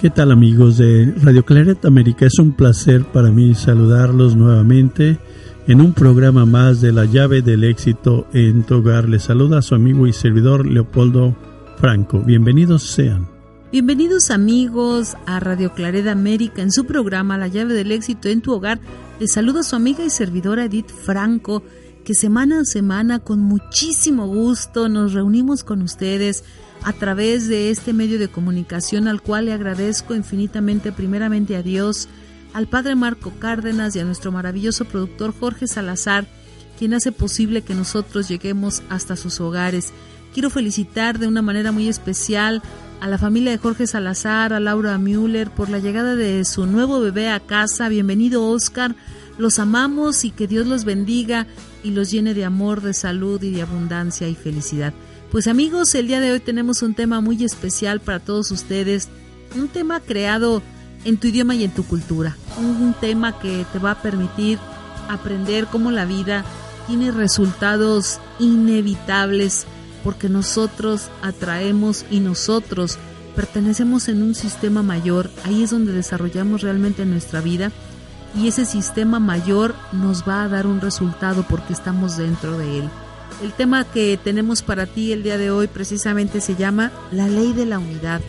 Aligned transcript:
¿Qué 0.00 0.08
tal 0.08 0.32
amigos 0.32 0.78
de 0.78 1.12
Radio 1.22 1.44
Claret 1.44 1.84
América? 1.84 2.24
Es 2.24 2.38
un 2.38 2.52
placer 2.52 3.04
para 3.04 3.30
mí 3.30 3.54
saludarlos 3.54 4.34
nuevamente 4.34 5.18
en 5.66 5.82
un 5.82 5.92
programa 5.92 6.46
más 6.46 6.80
de 6.80 6.90
la 6.90 7.04
llave 7.04 7.42
del 7.42 7.64
éxito 7.64 8.26
en 8.32 8.62
tu 8.62 8.76
hogar. 8.76 9.10
Les 9.10 9.24
saluda 9.24 9.60
su 9.60 9.74
amigo 9.74 10.06
y 10.06 10.14
servidor 10.14 10.64
Leopoldo 10.64 11.36
Franco. 11.76 12.20
Bienvenidos 12.20 12.84
sean. 12.84 13.28
Bienvenidos 13.72 14.30
amigos 14.30 15.18
a 15.26 15.38
Radio 15.38 15.74
Claret 15.74 16.06
América 16.06 16.62
en 16.62 16.72
su 16.72 16.86
programa 16.86 17.36
La 17.36 17.48
llave 17.48 17.74
del 17.74 17.92
éxito 17.92 18.30
en 18.30 18.40
tu 18.40 18.54
hogar. 18.54 18.80
Les 19.18 19.30
saluda 19.30 19.62
su 19.62 19.76
amiga 19.76 20.02
y 20.02 20.08
servidora 20.08 20.64
Edith 20.64 20.88
Franco 20.88 21.62
que 22.06 22.14
semana 22.14 22.60
a 22.60 22.64
semana 22.64 23.18
con 23.18 23.40
muchísimo 23.40 24.26
gusto 24.26 24.88
nos 24.88 25.12
reunimos 25.12 25.62
con 25.62 25.82
ustedes 25.82 26.42
a 26.82 26.92
través 26.92 27.48
de 27.48 27.70
este 27.70 27.92
medio 27.92 28.18
de 28.18 28.28
comunicación 28.28 29.08
al 29.08 29.22
cual 29.22 29.46
le 29.46 29.52
agradezco 29.52 30.14
infinitamente 30.14 30.92
primeramente 30.92 31.56
a 31.56 31.62
Dios, 31.62 32.08
al 32.52 32.66
Padre 32.66 32.94
Marco 32.94 33.32
Cárdenas 33.38 33.94
y 33.94 34.00
a 34.00 34.04
nuestro 34.04 34.32
maravilloso 34.32 34.84
productor 34.84 35.34
Jorge 35.38 35.66
Salazar, 35.66 36.26
quien 36.78 36.94
hace 36.94 37.12
posible 37.12 37.62
que 37.62 37.74
nosotros 37.74 38.28
lleguemos 38.28 38.82
hasta 38.88 39.16
sus 39.16 39.40
hogares. 39.40 39.92
Quiero 40.32 40.48
felicitar 40.48 41.18
de 41.18 41.26
una 41.26 41.42
manera 41.42 41.72
muy 41.72 41.88
especial 41.88 42.62
a 43.00 43.08
la 43.08 43.18
familia 43.18 43.50
de 43.50 43.58
Jorge 43.58 43.86
Salazar, 43.86 44.52
a 44.52 44.60
Laura 44.60 44.96
Müller 44.98 45.50
por 45.50 45.68
la 45.68 45.78
llegada 45.78 46.16
de 46.16 46.44
su 46.44 46.66
nuevo 46.66 47.00
bebé 47.00 47.28
a 47.28 47.40
casa. 47.40 47.88
Bienvenido 47.88 48.46
Oscar, 48.46 48.94
los 49.38 49.58
amamos 49.58 50.24
y 50.24 50.30
que 50.30 50.46
Dios 50.46 50.66
los 50.66 50.84
bendiga 50.84 51.46
y 51.82 51.90
los 51.90 52.10
llene 52.10 52.34
de 52.34 52.44
amor, 52.44 52.80
de 52.82 52.94
salud 52.94 53.42
y 53.42 53.50
de 53.50 53.62
abundancia 53.62 54.28
y 54.28 54.34
felicidad. 54.34 54.92
Pues 55.30 55.46
amigos, 55.46 55.94
el 55.94 56.08
día 56.08 56.18
de 56.18 56.32
hoy 56.32 56.40
tenemos 56.40 56.82
un 56.82 56.94
tema 56.94 57.20
muy 57.20 57.44
especial 57.44 58.00
para 58.00 58.18
todos 58.18 58.50
ustedes, 58.50 59.08
un 59.54 59.68
tema 59.68 60.00
creado 60.00 60.60
en 61.04 61.18
tu 61.18 61.28
idioma 61.28 61.54
y 61.54 61.62
en 61.62 61.70
tu 61.70 61.84
cultura, 61.84 62.36
un 62.58 62.96
tema 63.00 63.38
que 63.38 63.64
te 63.72 63.78
va 63.78 63.92
a 63.92 64.02
permitir 64.02 64.58
aprender 65.08 65.66
cómo 65.66 65.92
la 65.92 66.04
vida 66.04 66.44
tiene 66.88 67.12
resultados 67.12 68.18
inevitables 68.40 69.66
porque 70.02 70.28
nosotros 70.28 71.10
atraemos 71.22 72.04
y 72.10 72.18
nosotros 72.18 72.98
pertenecemos 73.36 74.08
en 74.08 74.24
un 74.24 74.34
sistema 74.34 74.82
mayor, 74.82 75.30
ahí 75.44 75.62
es 75.62 75.70
donde 75.70 75.92
desarrollamos 75.92 76.62
realmente 76.62 77.06
nuestra 77.06 77.40
vida 77.40 77.70
y 78.34 78.48
ese 78.48 78.64
sistema 78.64 79.20
mayor 79.20 79.76
nos 79.92 80.28
va 80.28 80.42
a 80.42 80.48
dar 80.48 80.66
un 80.66 80.80
resultado 80.80 81.46
porque 81.48 81.72
estamos 81.72 82.16
dentro 82.16 82.58
de 82.58 82.80
él. 82.80 82.90
El 83.42 83.52
tema 83.54 83.84
que 83.84 84.18
tenemos 84.22 84.62
para 84.62 84.86
ti 84.86 85.12
el 85.12 85.22
día 85.22 85.38
de 85.38 85.50
hoy 85.50 85.66
precisamente 85.66 86.42
se 86.42 86.56
llama 86.56 86.92
La 87.10 87.26
ley 87.26 87.54
de 87.54 87.64
la 87.64 87.78
unidad. 87.78 88.20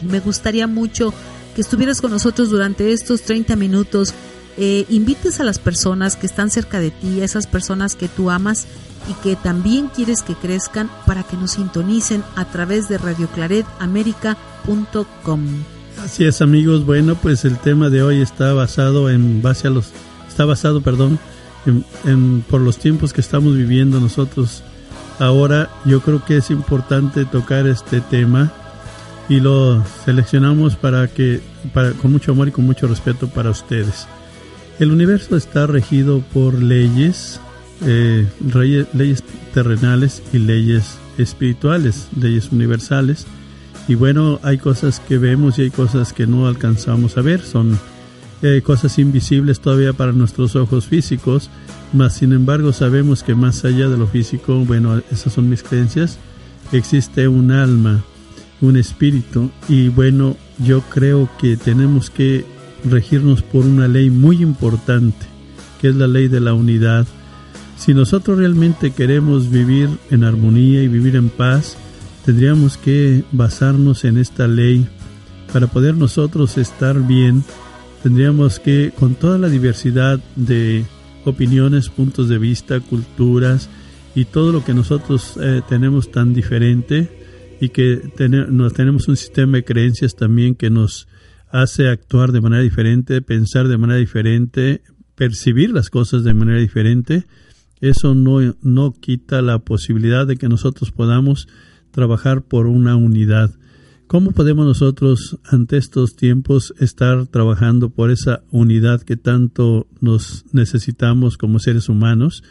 Me 0.00 0.20
gustaría 0.20 0.66
mucho 0.66 1.12
que 1.54 1.60
estuvieras 1.60 2.00
con 2.00 2.10
nosotros 2.10 2.48
durante 2.50 2.92
estos 2.92 3.20
30 3.22 3.54
minutos. 3.56 4.14
Eh, 4.56 4.86
invites 4.88 5.40
a 5.40 5.44
las 5.44 5.58
personas 5.58 6.16
que 6.16 6.26
están 6.26 6.48
cerca 6.48 6.80
de 6.80 6.90
ti, 6.90 7.20
a 7.20 7.24
esas 7.24 7.46
personas 7.46 7.96
que 7.96 8.08
tú 8.08 8.30
amas 8.30 8.66
y 9.10 9.14
que 9.22 9.36
también 9.36 9.88
quieres 9.88 10.22
que 10.22 10.34
crezcan 10.34 10.90
para 11.06 11.22
que 11.22 11.36
nos 11.36 11.50
sintonicen 11.52 12.24
a 12.36 12.46
través 12.46 12.88
de 12.88 12.96
radioclaretamerica.com. 12.98 15.40
Así 16.02 16.24
es 16.24 16.40
amigos, 16.40 16.86
bueno 16.86 17.14
pues 17.14 17.44
el 17.44 17.58
tema 17.58 17.90
de 17.90 18.02
hoy 18.02 18.20
está 18.20 18.52
basado 18.52 19.10
en 19.10 19.42
base 19.42 19.68
a 19.68 19.70
los, 19.70 19.90
está 20.28 20.44
basado, 20.44 20.80
perdón, 20.80 21.20
por 22.50 22.60
los 22.60 22.78
tiempos 22.78 23.12
que 23.12 23.20
estamos 23.20 23.56
viviendo 23.56 24.00
nosotros 24.00 24.62
ahora, 25.18 25.70
yo 25.84 26.00
creo 26.00 26.24
que 26.24 26.36
es 26.36 26.50
importante 26.50 27.24
tocar 27.24 27.66
este 27.66 28.00
tema 28.00 28.52
y 29.28 29.40
lo 29.40 29.82
seleccionamos 30.04 30.76
para 30.76 31.08
que, 31.08 31.40
para, 31.72 31.92
con 31.92 32.12
mucho 32.12 32.32
amor 32.32 32.48
y 32.48 32.52
con 32.52 32.66
mucho 32.66 32.86
respeto 32.86 33.28
para 33.28 33.50
ustedes. 33.50 34.06
El 34.78 34.90
universo 34.90 35.36
está 35.36 35.66
regido 35.66 36.20
por 36.32 36.60
leyes, 36.60 37.40
eh, 37.86 38.26
leyes 38.92 39.22
terrenales 39.52 40.22
y 40.32 40.38
leyes 40.38 40.98
espirituales, 41.16 42.08
leyes 42.20 42.50
universales. 42.50 43.26
Y 43.86 43.94
bueno, 43.94 44.40
hay 44.42 44.58
cosas 44.58 45.00
que 45.00 45.18
vemos 45.18 45.58
y 45.58 45.62
hay 45.62 45.70
cosas 45.70 46.12
que 46.12 46.26
no 46.26 46.48
alcanzamos 46.48 47.16
a 47.16 47.22
ver, 47.22 47.40
son 47.42 47.78
cosas 48.62 48.98
invisibles 48.98 49.60
todavía 49.60 49.92
para 49.94 50.12
nuestros 50.12 50.54
ojos 50.54 50.86
físicos, 50.86 51.48
mas 51.92 52.14
sin 52.14 52.32
embargo 52.32 52.72
sabemos 52.72 53.22
que 53.22 53.34
más 53.34 53.64
allá 53.64 53.88
de 53.88 53.96
lo 53.96 54.06
físico, 54.06 54.56
bueno, 54.66 55.00
esas 55.10 55.32
son 55.32 55.48
mis 55.48 55.62
creencias, 55.62 56.18
existe 56.72 57.26
un 57.28 57.52
alma, 57.52 58.04
un 58.60 58.76
espíritu 58.76 59.50
y 59.68 59.88
bueno, 59.88 60.36
yo 60.58 60.82
creo 60.82 61.28
que 61.38 61.56
tenemos 61.56 62.10
que 62.10 62.44
regirnos 62.84 63.42
por 63.42 63.64
una 63.64 63.88
ley 63.88 64.10
muy 64.10 64.42
importante, 64.42 65.26
que 65.80 65.88
es 65.88 65.96
la 65.96 66.06
ley 66.06 66.28
de 66.28 66.40
la 66.40 66.54
unidad. 66.54 67.06
Si 67.78 67.94
nosotros 67.94 68.38
realmente 68.38 68.92
queremos 68.92 69.50
vivir 69.50 69.88
en 70.10 70.24
armonía 70.24 70.82
y 70.82 70.88
vivir 70.88 71.16
en 71.16 71.28
paz, 71.28 71.76
tendríamos 72.24 72.76
que 72.76 73.24
basarnos 73.32 74.04
en 74.04 74.18
esta 74.18 74.46
ley 74.46 74.86
para 75.52 75.66
poder 75.66 75.94
nosotros 75.94 76.58
estar 76.58 77.00
bien 77.00 77.44
tendríamos 78.04 78.60
que, 78.60 78.92
con 78.94 79.14
toda 79.14 79.38
la 79.38 79.48
diversidad 79.48 80.20
de 80.36 80.84
opiniones, 81.24 81.88
puntos 81.88 82.28
de 82.28 82.36
vista, 82.36 82.78
culturas 82.80 83.70
y 84.14 84.26
todo 84.26 84.52
lo 84.52 84.62
que 84.62 84.74
nosotros 84.74 85.38
eh, 85.40 85.62
tenemos 85.70 86.10
tan 86.10 86.34
diferente 86.34 87.08
y 87.62 87.70
que 87.70 88.02
tenemos 88.14 89.08
un 89.08 89.16
sistema 89.16 89.56
de 89.56 89.64
creencias 89.64 90.16
también 90.16 90.54
que 90.54 90.68
nos 90.68 91.08
hace 91.50 91.88
actuar 91.88 92.32
de 92.32 92.42
manera 92.42 92.62
diferente, 92.62 93.22
pensar 93.22 93.68
de 93.68 93.78
manera 93.78 93.98
diferente, 93.98 94.82
percibir 95.14 95.70
las 95.70 95.88
cosas 95.88 96.24
de 96.24 96.34
manera 96.34 96.58
diferente, 96.58 97.24
eso 97.80 98.14
no, 98.14 98.54
no 98.60 98.92
quita 98.92 99.40
la 99.40 99.60
posibilidad 99.60 100.26
de 100.26 100.36
que 100.36 100.50
nosotros 100.50 100.90
podamos 100.90 101.48
trabajar 101.90 102.42
por 102.42 102.66
una 102.66 102.96
unidad. 102.96 103.54
¿Cómo 104.06 104.32
podemos 104.32 104.66
nosotros 104.66 105.38
ante 105.44 105.78
estos 105.78 106.14
tiempos 106.14 106.74
estar 106.78 107.26
trabajando 107.26 107.88
por 107.88 108.10
esa 108.10 108.42
unidad 108.50 109.00
que 109.02 109.16
tanto 109.16 109.86
nos 110.00 110.44
necesitamos 110.52 111.38
como 111.38 111.58
seres 111.58 111.88
humanos? 111.88 112.42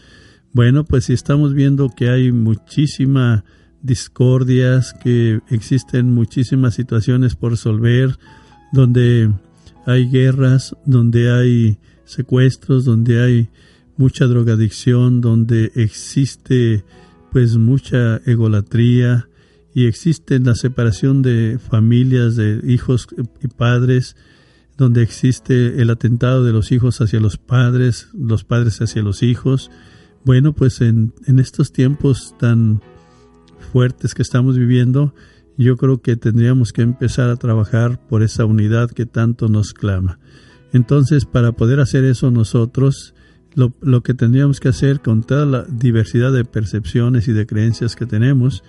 Bueno, 0.51 0.83
pues 0.83 1.05
si 1.05 1.13
estamos 1.13 1.53
viendo 1.53 1.89
que 1.95 2.09
hay 2.09 2.31
muchísima 2.31 3.45
discordias, 3.83 4.93
que 4.93 5.41
existen 5.49 6.11
muchísimas 6.11 6.73
situaciones 6.73 7.35
por 7.35 7.51
resolver, 7.51 8.17
donde 8.71 9.31
hay 9.85 10.09
guerras, 10.09 10.75
donde 10.85 11.31
hay 11.31 11.77
secuestros, 12.03 12.83
donde 12.83 13.21
hay 13.21 13.49
mucha 13.95 14.25
drogadicción, 14.25 15.21
donde 15.21 15.71
existe 15.75 16.83
pues 17.31 17.57
mucha 17.57 18.17
egolatría, 18.25 19.27
y 19.73 19.87
existe 19.87 20.39
la 20.39 20.55
separación 20.55 21.21
de 21.21 21.57
familias, 21.59 22.35
de 22.35 22.61
hijos 22.63 23.07
y 23.41 23.47
padres, 23.47 24.15
donde 24.77 25.01
existe 25.01 25.81
el 25.81 25.89
atentado 25.89 26.43
de 26.43 26.51
los 26.51 26.71
hijos 26.71 27.01
hacia 27.01 27.19
los 27.19 27.37
padres, 27.37 28.09
los 28.13 28.43
padres 28.43 28.81
hacia 28.81 29.01
los 29.01 29.23
hijos. 29.23 29.71
Bueno, 30.25 30.53
pues 30.53 30.81
en, 30.81 31.13
en 31.25 31.39
estos 31.39 31.71
tiempos 31.71 32.35
tan 32.39 32.81
fuertes 33.71 34.13
que 34.13 34.21
estamos 34.21 34.57
viviendo, 34.57 35.13
yo 35.57 35.77
creo 35.77 36.01
que 36.01 36.15
tendríamos 36.15 36.73
que 36.73 36.81
empezar 36.81 37.29
a 37.29 37.35
trabajar 37.35 37.99
por 38.07 38.23
esa 38.23 38.45
unidad 38.45 38.89
que 38.91 39.05
tanto 39.05 39.47
nos 39.47 39.73
clama. 39.73 40.19
Entonces, 40.71 41.25
para 41.25 41.51
poder 41.51 41.79
hacer 41.79 42.03
eso 42.03 42.31
nosotros, 42.31 43.13
lo, 43.53 43.73
lo, 43.81 44.01
que 44.01 44.15
tendríamos 44.15 44.59
que 44.59 44.69
hacer 44.69 45.01
con 45.01 45.23
toda 45.23 45.45
la 45.45 45.63
diversidad 45.63 46.31
de 46.31 46.45
percepciones 46.45 47.27
y 47.27 47.33
de 47.33 47.45
creencias 47.45 47.95
que 47.95 48.07
tenemos, 48.07 48.63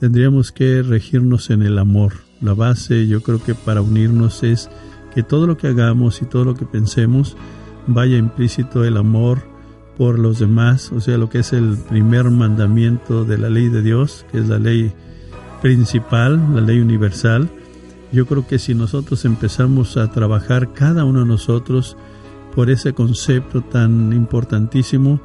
tendríamos 0.00 0.50
que 0.50 0.82
regirnos 0.82 1.50
en 1.50 1.62
el 1.62 1.78
amor. 1.78 2.14
La 2.40 2.54
base, 2.54 3.06
yo 3.06 3.22
creo 3.22 3.42
que 3.42 3.54
para 3.54 3.82
unirnos 3.82 4.42
es 4.42 4.70
que 5.14 5.22
todo 5.22 5.46
lo 5.46 5.58
que 5.58 5.68
hagamos 5.68 6.22
y 6.22 6.24
todo 6.24 6.44
lo 6.44 6.54
que 6.54 6.64
pensemos 6.64 7.36
vaya 7.86 8.16
implícito 8.16 8.84
el 8.84 8.96
amor 8.96 9.42
por 9.98 10.18
los 10.18 10.38
demás, 10.38 10.90
o 10.92 11.00
sea, 11.00 11.18
lo 11.18 11.28
que 11.28 11.40
es 11.40 11.52
el 11.52 11.76
primer 11.76 12.30
mandamiento 12.30 13.26
de 13.26 13.36
la 13.36 13.50
ley 13.50 13.68
de 13.68 13.82
Dios, 13.82 14.24
que 14.32 14.38
es 14.38 14.48
la 14.48 14.58
ley 14.58 14.92
principal, 15.60 16.40
la 16.54 16.62
ley 16.62 16.80
universal. 16.80 17.50
Yo 18.10 18.24
creo 18.24 18.46
que 18.46 18.58
si 18.58 18.74
nosotros 18.74 19.26
empezamos 19.26 19.98
a 19.98 20.10
trabajar 20.10 20.72
cada 20.72 21.04
uno 21.04 21.20
de 21.20 21.26
nosotros 21.26 21.98
por 22.54 22.70
ese 22.70 22.94
concepto 22.94 23.60
tan 23.60 24.14
importantísimo, 24.14 25.20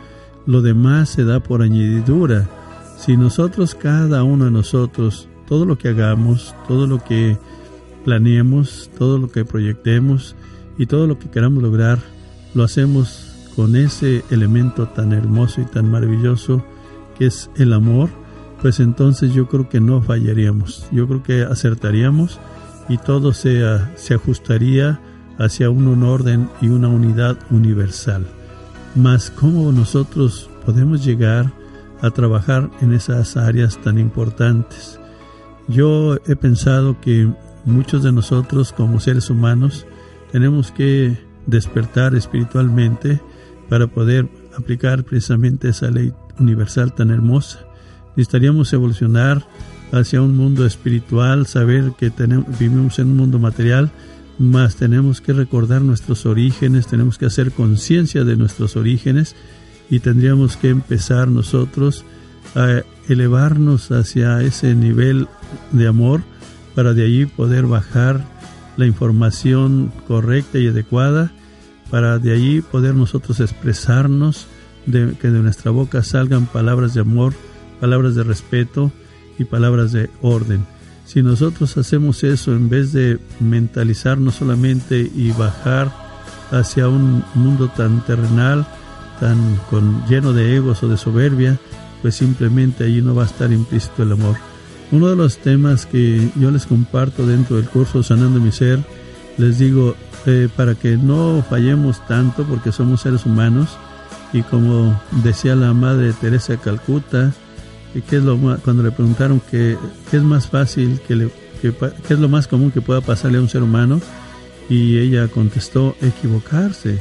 lo 0.46 0.62
demás 0.62 1.10
se 1.10 1.24
da 1.24 1.40
por 1.40 1.62
añadidura. 1.62 2.50
Si 2.98 3.18
nosotros, 3.18 3.76
cada 3.76 4.24
uno 4.24 4.46
de 4.46 4.52
nosotros, 4.52 5.28
todo 5.48 5.66
lo 5.66 5.78
que 5.78 5.90
hagamos, 5.90 6.56
todo 6.68 6.88
lo 6.88 7.04
que 7.04 7.38
planeemos, 8.04 8.90
todo 8.98 9.18
lo 9.18 9.30
que 9.30 9.46
proyectemos 9.46 10.36
y 10.78 10.86
todo 10.86 11.08
lo 11.08 11.20
que 11.20 11.30
queramos 11.30 11.62
lograr, 11.62 12.00
lo 12.54 12.64
hacemos 12.64 13.52
con 13.56 13.76
ese 13.76 14.24
elemento 14.32 14.88
tan 14.88 15.14
hermoso 15.14 15.62
y 15.62 15.66
tan 15.66 15.90
maravilloso 15.90 16.64
que 17.18 17.28
es 17.28 17.50
el 17.56 17.74
amor, 17.74 18.10
pues 18.62 18.80
entonces 18.80 19.34
yo 19.34 19.48
creo 19.48 19.70
que 19.70 19.80
no 19.80 20.02
fallaríamos, 20.02 20.88
yo 20.92 21.08
creo 21.08 21.24
que 21.24 21.44
acertaríamos 21.44 22.40
y 22.90 22.98
todo 22.98 23.34
se, 23.34 23.62
se 23.96 24.14
ajustaría 24.16 25.00
hacia 25.38 25.70
un 25.70 26.04
orden 26.04 26.50
y 26.62 26.68
una 26.68 26.88
unidad 26.88 27.38
universal. 27.50 28.26
Mas 28.96 29.30
cómo 29.30 29.72
nosotros 29.72 30.50
podemos 30.66 31.04
llegar 31.04 31.52
a 32.02 32.12
trabajar 32.12 32.70
en 32.82 32.94
esas 32.94 33.38
áreas 33.38 33.82
tan 33.82 33.98
importantes. 34.00 35.00
Yo 35.68 36.18
he 36.28 36.36
pensado 36.36 37.00
que 37.02 37.32
muchos 37.66 38.04
de 38.04 38.12
nosotros 38.12 38.72
como 38.72 39.00
seres 39.00 39.30
humanos 39.30 39.86
tenemos 40.32 40.72
que 40.72 41.18
despertar 41.48 42.16
espiritualmente 42.16 43.22
para 43.70 43.88
poder 43.88 44.28
aplicar 44.58 45.04
precisamente 45.04 45.70
esa 45.70 45.90
ley 45.90 46.14
universal 46.40 46.94
tan 46.94 47.12
hermosa. 47.12 47.66
Necesitaríamos 48.16 48.72
evolucionar 48.74 49.46
hacia 49.92 50.22
un 50.22 50.36
mundo 50.36 50.66
espiritual, 50.66 51.48
saber 51.48 51.94
que 51.98 52.10
tenemos, 52.10 52.60
vivimos 52.60 53.00
en 53.00 53.08
un 53.08 53.18
mundo 53.18 53.40
material, 53.40 53.92
más 54.38 54.76
tenemos 54.76 55.22
que 55.22 55.34
recordar 55.34 55.82
nuestros 55.82 56.26
orígenes, 56.26 56.88
tenemos 56.88 57.18
que 57.18 57.26
hacer 57.26 57.52
conciencia 57.52 58.24
de 58.24 58.36
nuestros 58.36 58.76
orígenes 58.76 59.36
y 59.90 60.00
tendríamos 60.00 60.58
que 60.58 60.70
empezar 60.70 61.28
nosotros 61.28 62.04
a 62.56 62.82
elevarnos 63.08 63.92
hacia 63.92 64.42
ese 64.42 64.76
nivel 64.76 65.28
de 65.72 65.88
amor 65.88 66.22
para 66.74 66.94
de 66.94 67.06
allí 67.06 67.26
poder 67.26 67.66
bajar 67.66 68.26
la 68.78 68.86
información 68.86 69.92
correcta 70.08 70.58
y 70.58 70.68
adecuada 70.68 71.32
para 71.90 72.20
de 72.20 72.34
allí 72.34 72.62
poder 72.62 72.96
nosotros 72.96 73.40
expresarnos, 73.40 74.48
de, 74.86 75.16
que 75.20 75.30
de 75.30 75.40
nuestra 75.40 75.72
boca 75.72 76.04
salgan 76.04 76.46
palabras 76.46 76.94
de 76.94 77.02
amor, 77.02 77.34
palabras 77.80 78.16
de 78.16 78.24
respeto 78.24 78.92
y 79.38 79.46
palabras 79.46 79.92
de 79.92 80.10
orden. 80.22 80.66
Si 81.06 81.22
nosotros 81.22 81.78
hacemos 81.78 82.24
eso 82.24 82.52
en 82.52 82.70
vez 82.70 82.92
de 82.92 83.20
mentalizarnos 83.40 84.36
solamente 84.36 85.00
y 85.16 85.32
bajar 85.32 85.92
hacia 86.52 86.88
un 86.90 87.24
mundo 87.36 87.70
tan 87.70 88.04
terrenal, 88.06 88.68
tan 89.20 89.58
con, 89.70 90.06
lleno 90.08 90.34
de 90.34 90.56
egos 90.56 90.84
o 90.84 90.88
de 90.88 90.98
soberbia, 90.98 91.58
pues 92.02 92.16
simplemente 92.16 92.84
allí 92.84 93.02
no 93.02 93.16
va 93.16 93.24
a 93.24 93.28
estar 93.28 93.52
implícito 93.52 94.04
el 94.04 94.12
amor. 94.12 94.36
Uno 94.92 95.08
de 95.08 95.16
los 95.16 95.38
temas 95.38 95.86
que 95.86 96.30
yo 96.36 96.52
les 96.52 96.66
comparto 96.66 97.26
dentro 97.26 97.58
del 97.58 97.66
curso 97.66 98.04
Sanando 98.04 98.40
mi 98.40 98.52
Ser, 98.52 98.80
les 99.38 99.58
digo, 99.60 99.96
eh, 100.26 100.48
para 100.56 100.76
que 100.76 100.98
no 100.98 101.44
fallemos 101.50 102.06
tanto 102.08 102.44
porque 102.46 102.72
somos 102.72 103.02
seres 103.02 103.26
humanos 103.26 103.78
y 104.34 104.42
como 104.44 105.00
decía 105.24 105.56
la 105.56 105.74
madre 105.74 106.14
Teresa 106.14 106.54
de 106.54 106.60
Calcuta, 106.60 107.34
que 108.10 108.18
es 108.18 108.24
lo 108.24 108.38
cuando 108.38 108.84
le 108.84 108.92
preguntaron 108.92 109.42
qué 109.50 109.78
es 110.12 110.24
más 110.24 110.48
fácil, 110.48 111.00
que, 111.08 111.16
le, 111.16 111.32
es 112.10 112.20
lo 112.20 112.28
más 112.28 112.48
común 112.48 112.72
que 112.72 112.82
pueda 112.82 113.02
pasarle 113.02 113.38
a 113.38 113.42
un 113.42 113.50
ser 113.50 113.64
humano, 113.64 114.02
y 114.70 114.98
ella 114.98 115.28
contestó 115.28 115.96
equivocarse. 116.02 117.00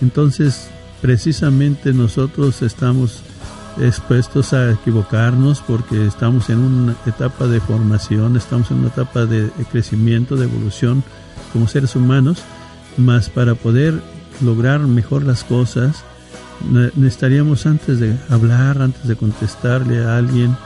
Entonces, 0.00 0.70
precisamente 1.00 1.92
nosotros 1.92 2.62
estamos 2.62 3.22
expuestos 3.80 4.52
a 4.52 4.72
equivocarnos 4.72 5.60
porque 5.60 6.06
estamos 6.06 6.50
en 6.50 6.58
una 6.58 6.96
etapa 7.06 7.46
de 7.46 7.60
formación, 7.60 8.36
estamos 8.36 8.70
en 8.70 8.78
una 8.78 8.88
etapa 8.88 9.26
de 9.26 9.50
crecimiento, 9.70 10.36
de 10.36 10.44
evolución 10.44 11.02
como 11.52 11.68
seres 11.68 11.96
humanos 11.96 12.42
más 12.96 13.30
para 13.30 13.54
poder 13.54 14.00
lograr 14.42 14.80
mejor 14.80 15.24
las 15.24 15.44
cosas, 15.44 16.04
necesitaríamos 16.96 17.66
antes 17.66 18.00
de 18.00 18.16
hablar, 18.28 18.82
antes 18.82 19.06
de 19.06 19.16
contestarle 19.16 20.04
a 20.04 20.16
alguien, 20.16 20.56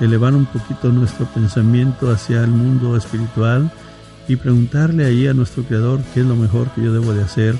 elevar 0.00 0.34
un 0.34 0.46
poquito 0.46 0.90
nuestro 0.90 1.26
pensamiento 1.26 2.10
hacia 2.10 2.42
el 2.42 2.50
mundo 2.50 2.96
espiritual 2.96 3.70
y 4.28 4.36
preguntarle 4.36 5.04
ahí 5.04 5.26
a 5.26 5.34
nuestro 5.34 5.62
Creador 5.64 6.00
qué 6.14 6.20
es 6.20 6.26
lo 6.26 6.36
mejor 6.36 6.70
que 6.70 6.82
yo 6.82 6.92
debo 6.92 7.12
de 7.12 7.22
hacer, 7.22 7.56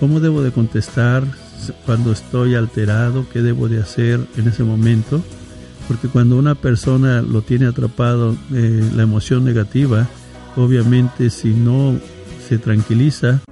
cómo 0.00 0.20
debo 0.20 0.42
de 0.42 0.52
contestar 0.52 1.24
cuando 1.84 2.12
estoy 2.12 2.54
alterado, 2.54 3.26
qué 3.32 3.42
debo 3.42 3.68
de 3.68 3.80
hacer 3.80 4.20
en 4.36 4.48
ese 4.48 4.64
momento, 4.64 5.22
porque 5.88 6.08
cuando 6.08 6.36
una 6.36 6.54
persona 6.54 7.22
lo 7.22 7.42
tiene 7.42 7.66
atrapado 7.66 8.36
eh, 8.52 8.90
la 8.94 9.02
emoción 9.02 9.44
negativa, 9.44 10.06
obviamente 10.56 11.30
si 11.30 11.54
no 11.54 11.98
se 12.48 12.58
tranquiliza, 12.58 13.42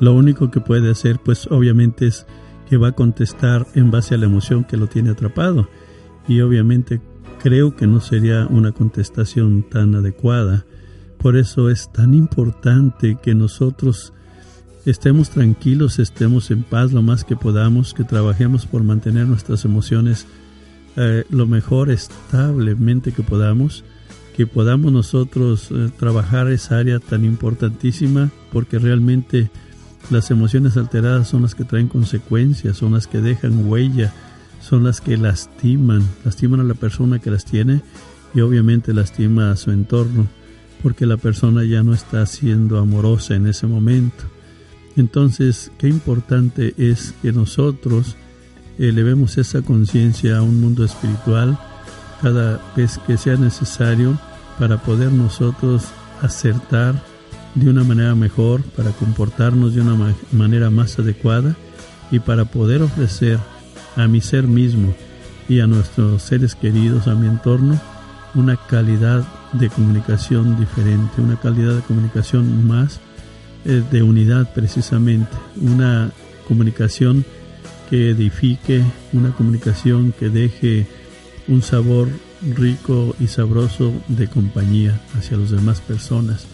lo 0.00 0.14
único 0.14 0.50
que 0.50 0.60
puede 0.60 0.90
hacer 0.90 1.18
pues 1.18 1.46
obviamente 1.50 2.06
es 2.06 2.26
que 2.68 2.76
va 2.76 2.88
a 2.88 2.92
contestar 2.92 3.66
en 3.74 3.90
base 3.90 4.14
a 4.14 4.18
la 4.18 4.26
emoción 4.26 4.64
que 4.64 4.76
lo 4.76 4.86
tiene 4.86 5.10
atrapado 5.10 5.68
y 6.28 6.40
obviamente 6.40 7.00
creo 7.42 7.74
que 7.74 7.86
no 7.86 8.00
sería 8.00 8.46
una 8.46 8.72
contestación 8.72 9.62
tan 9.62 9.94
adecuada. 9.94 10.66
Por 11.18 11.36
eso 11.36 11.70
es 11.70 11.90
tan 11.92 12.14
importante 12.14 13.18
que 13.20 13.34
nosotros 13.34 14.12
estemos 14.90 15.30
tranquilos, 15.30 15.98
estemos 15.98 16.50
en 16.50 16.62
paz 16.62 16.92
lo 16.92 17.02
más 17.02 17.24
que 17.24 17.36
podamos, 17.36 17.94
que 17.94 18.04
trabajemos 18.04 18.66
por 18.66 18.84
mantener 18.84 19.26
nuestras 19.26 19.64
emociones 19.64 20.26
eh, 20.96 21.24
lo 21.30 21.46
mejor 21.46 21.90
establemente 21.90 23.12
que 23.12 23.22
podamos 23.22 23.84
que 24.36 24.46
podamos 24.46 24.92
nosotros 24.92 25.68
eh, 25.70 25.90
trabajar 25.98 26.48
esa 26.48 26.78
área 26.78 27.00
tan 27.00 27.24
importantísima 27.24 28.30
porque 28.52 28.78
realmente 28.78 29.50
las 30.10 30.30
emociones 30.30 30.76
alteradas 30.76 31.28
son 31.28 31.42
las 31.42 31.54
que 31.54 31.64
traen 31.64 31.88
consecuencias, 31.88 32.76
son 32.76 32.92
las 32.92 33.08
que 33.08 33.20
dejan 33.20 33.66
huella, 33.68 34.12
son 34.60 34.84
las 34.84 35.00
que 35.00 35.16
lastiman, 35.16 36.02
lastiman 36.24 36.60
a 36.60 36.64
la 36.64 36.74
persona 36.74 37.18
que 37.18 37.32
las 37.32 37.44
tiene 37.44 37.82
y 38.32 38.40
obviamente 38.40 38.94
lastima 38.94 39.50
a 39.50 39.56
su 39.56 39.72
entorno 39.72 40.28
porque 40.82 41.04
la 41.04 41.16
persona 41.16 41.64
ya 41.64 41.82
no 41.82 41.92
está 41.92 42.24
siendo 42.26 42.78
amorosa 42.78 43.34
en 43.34 43.48
ese 43.48 43.66
momento. 43.66 44.37
Entonces, 44.98 45.70
qué 45.78 45.88
importante 45.88 46.74
es 46.76 47.14
que 47.22 47.32
nosotros 47.32 48.16
elevemos 48.80 49.38
esa 49.38 49.62
conciencia 49.62 50.38
a 50.38 50.42
un 50.42 50.60
mundo 50.60 50.84
espiritual 50.84 51.56
cada 52.20 52.60
vez 52.76 52.98
que 53.06 53.16
sea 53.16 53.36
necesario 53.36 54.18
para 54.58 54.78
poder 54.78 55.12
nosotros 55.12 55.84
acertar 56.20 57.00
de 57.54 57.70
una 57.70 57.84
manera 57.84 58.16
mejor, 58.16 58.62
para 58.76 58.90
comportarnos 58.90 59.72
de 59.72 59.82
una 59.82 60.14
manera 60.32 60.68
más 60.68 60.98
adecuada 60.98 61.54
y 62.10 62.18
para 62.18 62.44
poder 62.46 62.82
ofrecer 62.82 63.38
a 63.94 64.08
mi 64.08 64.20
ser 64.20 64.48
mismo 64.48 64.92
y 65.48 65.60
a 65.60 65.68
nuestros 65.68 66.22
seres 66.24 66.56
queridos, 66.56 67.06
a 67.06 67.14
mi 67.14 67.28
entorno, 67.28 67.80
una 68.34 68.56
calidad 68.56 69.24
de 69.52 69.70
comunicación 69.70 70.58
diferente, 70.58 71.20
una 71.20 71.36
calidad 71.36 71.76
de 71.76 71.82
comunicación 71.82 72.66
más 72.66 72.96
eh, 72.96 73.07
de 73.64 74.02
unidad 74.02 74.52
precisamente, 74.54 75.30
una 75.60 76.10
comunicación 76.46 77.24
que 77.88 78.10
edifique, 78.10 78.82
una 79.12 79.30
comunicación 79.32 80.12
que 80.18 80.28
deje 80.28 80.86
un 81.48 81.62
sabor 81.62 82.08
rico 82.54 83.16
y 83.18 83.26
sabroso 83.26 83.92
de 84.08 84.28
compañía 84.28 85.00
hacia 85.16 85.36
las 85.36 85.50
demás 85.50 85.80
personas. 85.80 86.46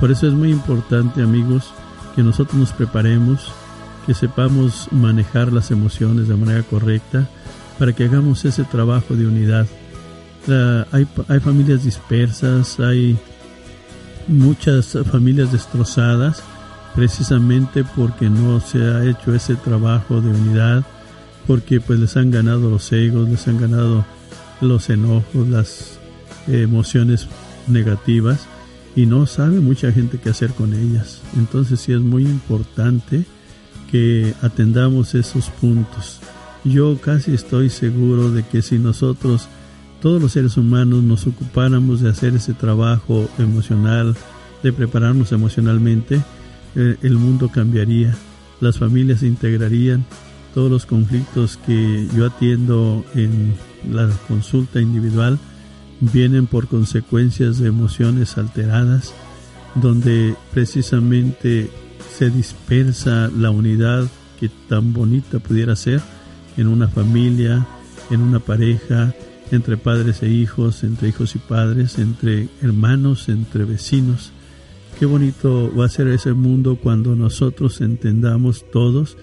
Por 0.00 0.10
eso 0.10 0.26
es 0.26 0.34
muy 0.34 0.50
importante, 0.50 1.22
amigos, 1.22 1.72
que 2.14 2.22
nosotros 2.22 2.56
nos 2.56 2.72
preparemos, 2.72 3.50
que 4.06 4.14
sepamos 4.14 4.88
manejar 4.90 5.52
las 5.52 5.70
emociones 5.70 6.28
de 6.28 6.36
manera 6.36 6.62
correcta 6.64 7.28
para 7.78 7.92
que 7.92 8.04
hagamos 8.04 8.44
ese 8.44 8.64
trabajo 8.64 9.14
de 9.14 9.26
unidad. 9.26 9.66
hay, 10.90 11.06
hay 11.28 11.40
familias 11.40 11.84
dispersas, 11.84 12.80
hay 12.80 13.16
muchas 14.28 14.96
familias 15.10 15.52
destrozadas 15.52 16.42
precisamente 16.94 17.84
porque 17.96 18.28
no 18.28 18.60
se 18.60 18.78
ha 18.78 19.04
hecho 19.04 19.34
ese 19.34 19.54
trabajo 19.56 20.20
de 20.20 20.30
unidad, 20.30 20.84
porque 21.46 21.80
pues 21.80 21.98
les 21.98 22.16
han 22.16 22.30
ganado 22.30 22.70
los 22.70 22.92
egos, 22.92 23.28
les 23.28 23.48
han 23.48 23.60
ganado 23.60 24.04
los 24.60 24.90
enojos, 24.90 25.48
las 25.48 25.98
emociones 26.48 27.28
negativas 27.68 28.46
y 28.94 29.06
no 29.06 29.26
sabe 29.26 29.60
mucha 29.60 29.92
gente 29.92 30.18
qué 30.18 30.30
hacer 30.30 30.50
con 30.50 30.74
ellas. 30.74 31.20
Entonces 31.36 31.80
sí 31.80 31.92
es 31.92 32.00
muy 32.00 32.24
importante 32.24 33.24
que 33.90 34.34
atendamos 34.42 35.14
esos 35.14 35.48
puntos. 35.48 36.20
Yo 36.64 36.98
casi 37.00 37.34
estoy 37.34 37.70
seguro 37.70 38.30
de 38.30 38.42
que 38.44 38.62
si 38.62 38.78
nosotros, 38.78 39.48
todos 40.02 40.20
los 40.20 40.32
seres 40.32 40.56
humanos, 40.56 41.04
nos 41.04 41.28
ocupáramos 41.28 42.00
de 42.00 42.10
hacer 42.10 42.34
ese 42.34 42.54
trabajo 42.54 43.30
emocional, 43.38 44.16
de 44.62 44.72
prepararnos 44.72 45.30
emocionalmente, 45.30 46.20
eh, 46.74 46.96
el 47.02 47.18
mundo 47.18 47.48
cambiaría, 47.48 48.12
las 48.60 48.78
familias 48.78 49.20
se 49.20 49.28
integrarían, 49.28 50.04
todos 50.54 50.70
los 50.70 50.86
conflictos 50.86 51.56
que 51.64 52.08
yo 52.16 52.26
atiendo 52.26 53.04
en 53.14 53.54
la 53.90 54.08
consulta 54.26 54.80
individual 54.80 55.38
vienen 56.00 56.46
por 56.46 56.66
consecuencias 56.66 57.58
de 57.58 57.68
emociones 57.68 58.36
alteradas, 58.36 59.14
donde 59.76 60.34
precisamente 60.52 61.70
se 62.18 62.28
dispersa 62.28 63.30
la 63.36 63.50
unidad 63.50 64.08
que 64.40 64.50
tan 64.68 64.92
bonita 64.92 65.38
pudiera 65.38 65.76
ser 65.76 66.00
en 66.56 66.66
una 66.66 66.88
familia, 66.88 67.64
en 68.10 68.20
una 68.20 68.40
pareja, 68.40 69.14
entre 69.52 69.76
padres 69.76 70.22
e 70.22 70.30
hijos, 70.30 70.82
entre 70.82 71.08
hijos 71.08 71.36
y 71.36 71.38
padres, 71.38 71.98
entre 71.98 72.48
hermanos, 72.62 73.28
entre 73.28 73.64
vecinos. 73.64 74.32
Qué 74.98 75.04
bonito 75.04 75.70
va 75.76 75.84
a 75.84 75.90
ser 75.90 76.08
ese 76.08 76.32
mundo 76.32 76.76
cuando 76.76 77.14
nosotros 77.16 77.82
entendamos 77.82 78.64
todos 78.70 79.18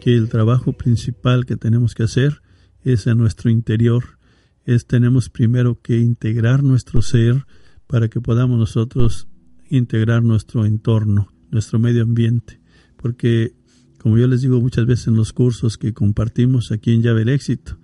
que 0.00 0.16
el 0.16 0.28
trabajo 0.28 0.72
principal 0.72 1.46
que 1.46 1.56
tenemos 1.56 1.94
que 1.94 2.02
hacer 2.02 2.42
es 2.82 3.06
en 3.06 3.18
nuestro 3.18 3.48
interior, 3.50 4.18
es 4.64 4.86
tenemos 4.86 5.28
primero 5.28 5.80
que 5.80 5.98
integrar 5.98 6.64
nuestro 6.64 7.00
ser 7.00 7.46
para 7.86 8.08
que 8.08 8.20
podamos 8.20 8.58
nosotros 8.58 9.28
integrar 9.68 10.22
nuestro 10.22 10.66
entorno, 10.66 11.32
nuestro 11.50 11.78
medio 11.78 12.02
ambiente, 12.02 12.60
porque 12.96 13.54
como 13.98 14.18
yo 14.18 14.26
les 14.26 14.40
digo 14.40 14.60
muchas 14.60 14.86
veces 14.86 15.08
en 15.08 15.16
los 15.16 15.32
cursos 15.32 15.78
que 15.78 15.92
compartimos 15.92 16.72
aquí 16.72 16.92
en 16.92 17.02
Llave 17.02 17.22
el 17.22 17.28
Éxito, 17.28 17.79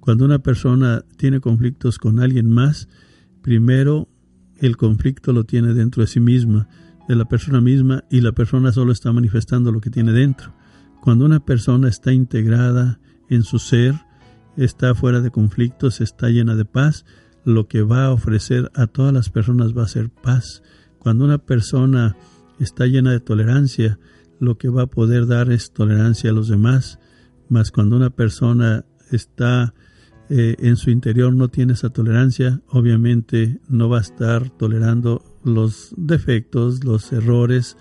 cuando 0.00 0.24
una 0.24 0.40
persona 0.40 1.04
tiene 1.16 1.40
conflictos 1.40 1.98
con 1.98 2.20
alguien 2.20 2.50
más, 2.50 2.88
primero 3.42 4.08
el 4.58 4.76
conflicto 4.76 5.32
lo 5.32 5.44
tiene 5.44 5.74
dentro 5.74 6.02
de 6.02 6.06
sí 6.06 6.20
misma, 6.20 6.68
de 7.08 7.16
la 7.16 7.26
persona 7.26 7.60
misma, 7.60 8.04
y 8.10 8.20
la 8.20 8.32
persona 8.32 8.72
solo 8.72 8.92
está 8.92 9.12
manifestando 9.12 9.72
lo 9.72 9.80
que 9.80 9.90
tiene 9.90 10.12
dentro. 10.12 10.54
Cuando 11.02 11.24
una 11.24 11.40
persona 11.40 11.88
está 11.88 12.12
integrada 12.12 13.00
en 13.28 13.42
su 13.42 13.58
ser, 13.58 13.94
está 14.56 14.94
fuera 14.94 15.20
de 15.20 15.30
conflictos, 15.30 16.00
está 16.00 16.28
llena 16.28 16.54
de 16.56 16.64
paz, 16.64 17.04
lo 17.44 17.68
que 17.68 17.82
va 17.82 18.06
a 18.06 18.12
ofrecer 18.12 18.70
a 18.74 18.86
todas 18.86 19.12
las 19.12 19.30
personas 19.30 19.76
va 19.76 19.84
a 19.84 19.88
ser 19.88 20.10
paz. 20.10 20.62
Cuando 20.98 21.24
una 21.24 21.38
persona 21.38 22.16
está 22.58 22.86
llena 22.86 23.12
de 23.12 23.20
tolerancia, 23.20 23.98
lo 24.38 24.58
que 24.58 24.68
va 24.68 24.82
a 24.82 24.86
poder 24.86 25.26
dar 25.26 25.50
es 25.50 25.72
tolerancia 25.72 26.30
a 26.30 26.34
los 26.34 26.48
demás. 26.48 26.98
Mas 27.48 27.70
cuando 27.70 27.96
una 27.96 28.10
persona 28.10 28.84
está 29.10 29.74
eh, 30.30 30.56
en 30.60 30.76
su 30.76 30.90
interior 30.90 31.34
no 31.34 31.48
tiene 31.48 31.72
esa 31.72 31.90
tolerancia, 31.90 32.62
obviamente 32.68 33.60
no 33.68 33.88
va 33.88 33.98
a 33.98 34.02
estar 34.02 34.48
tolerando 34.50 35.22
los 35.44 35.92
defectos, 35.96 36.84
los 36.84 37.12
errores 37.12 37.76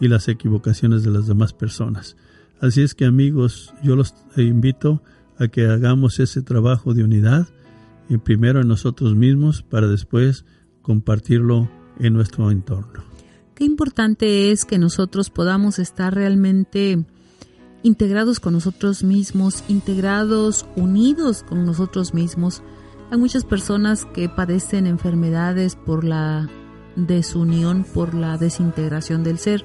y 0.00 0.08
las 0.08 0.28
equivocaciones 0.28 1.02
de 1.02 1.10
las 1.10 1.26
demás 1.26 1.52
personas. 1.52 2.16
Así 2.58 2.82
es 2.82 2.94
que 2.94 3.04
amigos, 3.04 3.74
yo 3.82 3.96
los 3.96 4.14
invito 4.36 5.02
a 5.38 5.48
que 5.48 5.66
hagamos 5.66 6.20
ese 6.20 6.42
trabajo 6.42 6.94
de 6.94 7.04
unidad, 7.04 7.48
y 8.10 8.18
primero 8.18 8.60
en 8.60 8.68
nosotros 8.68 9.14
mismos 9.14 9.62
para 9.62 9.86
después 9.86 10.44
compartirlo 10.82 11.70
en 12.00 12.12
nuestro 12.12 12.50
entorno. 12.50 13.04
Qué 13.54 13.64
importante 13.64 14.50
es 14.50 14.64
que 14.64 14.78
nosotros 14.78 15.30
podamos 15.30 15.78
estar 15.78 16.12
realmente 16.14 17.04
integrados 17.82 18.40
con 18.40 18.52
nosotros 18.54 19.02
mismos, 19.02 19.64
integrados, 19.68 20.66
unidos 20.76 21.44
con 21.48 21.64
nosotros 21.64 22.14
mismos. 22.14 22.62
Hay 23.10 23.18
muchas 23.18 23.44
personas 23.44 24.04
que 24.04 24.28
padecen 24.28 24.86
enfermedades 24.86 25.76
por 25.76 26.04
la 26.04 26.48
desunión, 26.96 27.84
por 27.84 28.14
la 28.14 28.36
desintegración 28.36 29.22
del 29.22 29.38
ser. 29.38 29.64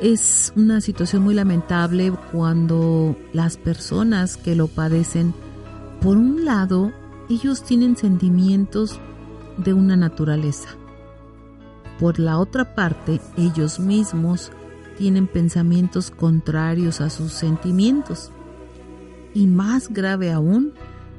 Es 0.00 0.52
una 0.56 0.80
situación 0.80 1.22
muy 1.22 1.34
lamentable 1.34 2.12
cuando 2.32 3.16
las 3.32 3.56
personas 3.56 4.36
que 4.36 4.56
lo 4.56 4.66
padecen, 4.66 5.34
por 6.00 6.16
un 6.16 6.44
lado, 6.44 6.92
ellos 7.28 7.62
tienen 7.62 7.96
sentimientos 7.96 8.98
de 9.58 9.74
una 9.74 9.96
naturaleza. 9.96 10.70
Por 11.98 12.18
la 12.18 12.38
otra 12.38 12.74
parte, 12.74 13.20
ellos 13.36 13.78
mismos 13.78 14.52
tienen 15.00 15.26
pensamientos 15.26 16.12
contrarios 16.12 17.00
a 17.00 17.10
sus 17.10 17.32
sentimientos. 17.32 18.30
Y 19.34 19.48
más 19.48 19.88
grave 19.88 20.30
aún 20.30 20.74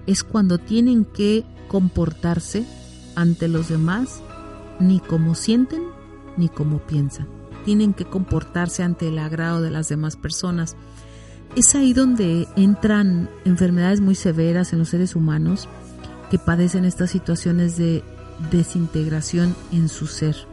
es 0.08 0.24
cuando 0.24 0.58
tienen 0.58 1.04
que 1.04 1.44
comportarse 1.68 2.66
ante 3.16 3.50
los 3.50 3.68
demás 3.68 4.22
ni 4.80 5.02
como 5.02 5.36
sienten 5.36 5.84
ni 6.38 6.48
como 6.48 6.80
piensan 6.80 7.28
tienen 7.64 7.94
que 7.94 8.06
comportarse 8.06 8.84
ante 8.84 9.08
el 9.08 9.20
agrado 9.20 9.62
de 9.62 9.72
las 9.72 9.90
demás 9.90 10.16
personas. 10.16 10.76
Es 11.56 11.76
ahí 11.76 11.94
donde 11.94 12.48
entran 12.56 13.30
enfermedades 13.46 14.02
muy 14.02 14.16
severas 14.16 14.74
en 14.74 14.80
los 14.80 14.90
seres 14.90 15.16
humanos 15.16 15.68
que 16.30 16.40
padecen 16.40 16.86
estas 16.86 17.12
situaciones 17.12 17.78
de 17.78 18.04
desintegración 18.52 19.56
en 19.72 19.90
su 19.90 20.08
ser. 20.08 20.51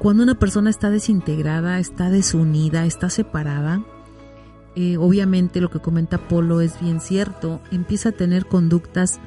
Cuando 0.00 0.24
una 0.24 0.34
persona 0.34 0.68
está 0.70 0.90
desintegrada, 0.90 1.78
está 1.78 2.10
desunida, 2.10 2.86
está 2.86 3.08
separada, 3.08 3.84
eh, 4.74 4.96
obviamente 4.96 5.60
lo 5.60 5.70
que 5.70 5.78
comenta 5.78 6.26
Polo 6.26 6.60
es 6.60 6.80
bien 6.80 7.00
cierto, 7.00 7.60
empieza 7.70 8.08
a 8.08 8.12
tener 8.12 8.46
conductas 8.46 9.20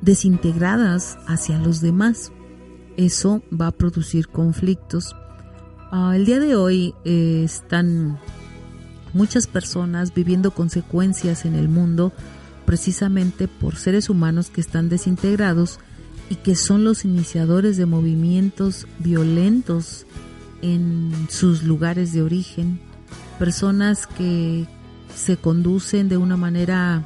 desintegradas 0.00 1.18
hacia 1.26 1.58
los 1.58 1.80
demás. 1.80 2.30
Eso 2.96 3.42
va 3.52 3.66
a 3.66 3.72
producir 3.72 4.28
conflictos 4.28 5.16
Ah, 5.92 6.12
el 6.14 6.24
día 6.24 6.38
de 6.38 6.54
hoy 6.54 6.94
eh, 7.04 7.42
están 7.44 8.20
muchas 9.12 9.48
personas 9.48 10.14
viviendo 10.14 10.52
consecuencias 10.52 11.44
en 11.44 11.56
el 11.56 11.68
mundo 11.68 12.12
precisamente 12.64 13.48
por 13.48 13.74
seres 13.74 14.08
humanos 14.08 14.50
que 14.50 14.60
están 14.60 14.88
desintegrados 14.88 15.80
y 16.30 16.36
que 16.36 16.54
son 16.54 16.84
los 16.84 17.04
iniciadores 17.04 17.76
de 17.76 17.84
movimientos 17.84 18.86
violentos 19.00 20.06
en 20.62 21.12
sus 21.28 21.64
lugares 21.64 22.12
de 22.12 22.22
origen, 22.22 22.80
personas 23.38 24.06
que 24.06 24.66
se 25.14 25.36
conducen 25.36 26.08
de 26.08 26.16
una 26.16 26.36
manera 26.36 27.04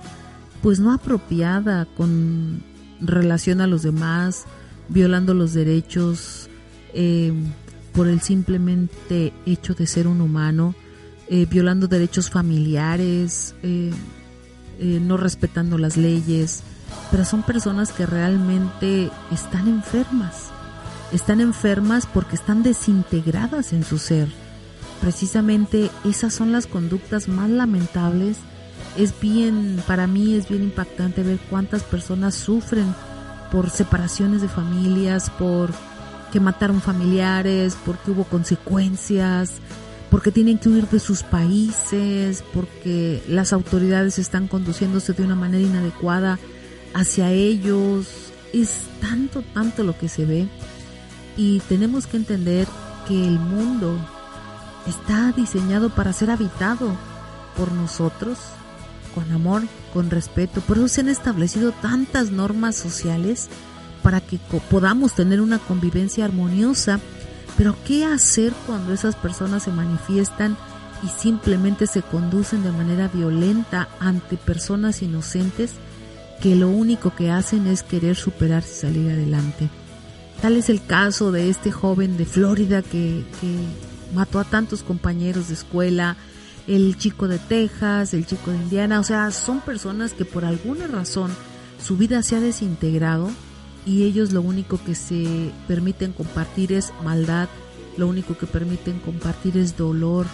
pues 0.63 0.79
no 0.79 0.93
apropiada 0.93 1.87
con 1.97 2.63
relación 3.01 3.61
a 3.61 3.67
los 3.67 3.83
demás, 3.83 4.45
violando 4.89 5.35
los 5.35 5.55
derechos, 5.55 6.49
eh, 6.93 7.33
por 7.93 8.09
el 8.09 8.21
simplemente 8.21 9.33
hecho 9.47 9.75
de 9.75 9.87
ser 9.87 10.07
un 10.07 10.21
humano, 10.21 10.75
eh, 11.29 11.47
violando 11.47 11.87
derechos 11.87 12.29
familiares, 12.31 13.55
eh, 13.63 13.91
no 14.79 15.17
respetando 15.17 15.79
las 15.79 15.97
leyes, 15.97 16.63
pero 17.11 17.25
son 17.25 17.43
personas 17.43 17.93
que 17.93 18.07
realmente 18.07 19.11
están 19.31 19.69
enfermas. 19.69 20.51
Están 21.13 21.41
enfermas 21.41 22.07
porque 22.07 22.35
están 22.35 22.63
desintegradas 22.63 23.73
en 23.73 23.85
su 23.85 23.99
ser. 23.99 24.29
Precisamente 25.01 25.91
esas 26.05 26.35
son 26.35 26.51
las 26.51 26.67
conductas 26.67 27.29
más 27.29 27.51
lamentables. 27.51 28.39
Es 28.97 29.19
bien, 29.21 29.83
para 29.87 30.07
mí 30.07 30.35
es 30.35 30.49
bien 30.49 30.63
impactante 30.63 31.23
ver 31.23 31.39
cuántas 31.51 31.83
personas 31.83 32.35
sufren 32.35 32.95
por 33.53 33.71
separaciones 33.71 34.41
de 34.43 34.49
familias, 34.49 35.31
por 35.31 35.71
que 36.33 36.41
mataron 36.41 36.81
familiares, 36.81 37.77
porque 37.87 38.11
hubo 38.11 38.25
consecuencias, 38.25 39.53
porque 40.11 40.33
tienen 40.33 40.59
que 40.59 40.69
huir 40.69 40.89
de 40.89 40.99
sus 40.99 41.23
países, 41.23 42.43
porque 42.53 43.23
las 43.29 43.53
autoridades 43.53 44.19
están 44.19 44.49
conduciéndose 44.49 45.13
de 45.13 45.23
una 45.23 45.37
manera 45.37 45.63
inadecuada 45.63 46.41
hacia 46.95 47.31
ellos. 47.31 48.07
Es 48.53 48.71
tanto, 49.01 49.43
tanto 49.53 49.83
lo 49.83 49.99
que 49.99 50.09
se 50.09 50.25
ve. 50.25 50.49
Y 51.37 51.61
tenemos 51.69 52.07
que 52.07 52.17
entender 52.17 52.67
que 53.07 53.27
el 53.27 53.39
mundo 53.39 53.99
está 54.87 55.33
diseñado 55.33 55.91
para 55.91 56.13
ser 56.13 56.31
habitado 56.31 56.97
por 57.57 57.73
nosotros, 57.73 58.39
con 59.15 59.31
amor, 59.33 59.63
con 59.93 60.11
respeto. 60.11 60.61
Por 60.61 60.79
eso 60.79 60.89
se 60.89 61.01
han 61.01 61.09
establecido 61.09 61.73
tantas 61.73 62.31
normas 62.31 62.77
sociales 62.77 63.49
para 64.03 64.21
que 64.21 64.39
podamos 64.71 65.15
tener 65.15 65.41
una 65.41 65.59
convivencia 65.59 66.25
armoniosa, 66.25 67.01
Pero 67.57 67.77
¿qué 67.87 68.05
hacer 68.05 68.53
cuando 68.67 68.93
esas 68.93 69.15
personas 69.15 69.63
se 69.63 69.71
manifiestan 69.71 70.57
y 71.05 71.09
simplemente 71.09 71.87
se 71.87 72.03
conducen 72.03 72.65
de 72.65 72.73
manera 72.73 73.07
violenta 73.07 73.89
ante 74.01 74.37
personas 74.37 75.03
inocentes 75.03 75.75
que 76.41 76.57
lo 76.57 76.69
único 76.69 77.15
que 77.15 77.31
hacen 77.31 77.67
es 77.67 77.83
querer 77.83 78.17
superarse 78.17 78.73
y 78.73 78.81
salir 78.81 79.11
adelante? 79.11 79.69
Tal 80.41 80.57
es 80.57 80.69
el 80.69 80.85
caso 80.85 81.33
de 81.33 81.49
este 81.49 81.73
joven 81.73 82.17
de 82.17 82.27
Florida 82.27 82.83
que, 82.83 83.25
que 83.41 83.57
mató 84.15 84.39
a 84.39 84.45
tantos 84.45 84.83
compañeros 84.83 85.49
de 85.49 85.55
escuela, 85.55 86.17
el 86.67 86.97
chico 86.97 87.29
de 87.29 87.39
Texas, 87.39 88.15
el 88.15 88.27
chico 88.27 88.51
de 88.51 88.57
Indiana, 88.57 89.01
o 89.01 89.05
sea, 89.05 89.31
son 89.31 89.61
personas 89.61 90.13
que 90.13 90.25
por 90.25 90.45
alguna 90.45 90.87
razón 90.87 91.31
su 91.83 91.97
vida 91.97 92.23
se 92.23 92.37
ha 92.37 92.41
desintegrado 92.41 93.31
y 93.87 94.05
ellos 94.05 94.33
lo 94.33 94.41
único 94.41 94.83
que 94.83 94.95
se 94.95 95.53
permiten 95.69 96.13
compartir 96.13 96.73
es 96.73 96.93
maldad, 97.03 97.49
lo 97.97 98.09
único 98.09 98.37
que 98.37 98.47
permiten 98.47 98.99
compartir 99.01 99.59
es 99.59 99.77
dolor, 99.77 100.27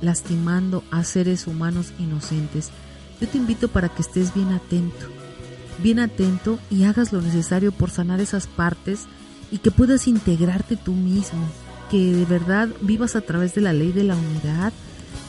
lastimando 0.00 0.82
a 0.90 1.04
seres 1.04 1.46
humanos 1.46 1.92
inocentes. 1.98 2.70
Yo 3.20 3.28
te 3.28 3.36
invito 3.36 3.68
para 3.68 3.88
que 3.88 4.02
estés 4.02 4.34
bien 4.34 4.52
atento, 4.52 5.06
bien 5.82 5.98
atento 5.98 6.58
y 6.70 6.84
hagas 6.84 7.12
lo 7.12 7.20
necesario 7.20 7.72
por 7.72 7.90
sanar 7.90 8.20
esas 8.20 8.46
partes 8.46 9.06
y 9.50 9.58
que 9.58 9.70
puedas 9.70 10.08
integrarte 10.08 10.76
tú 10.76 10.92
mismo, 10.92 11.46
que 11.90 12.12
de 12.12 12.24
verdad 12.24 12.68
vivas 12.80 13.16
a 13.16 13.20
través 13.20 13.54
de 13.54 13.60
la 13.60 13.72
ley 13.72 13.92
de 13.92 14.04
la 14.04 14.16
unidad 14.16 14.72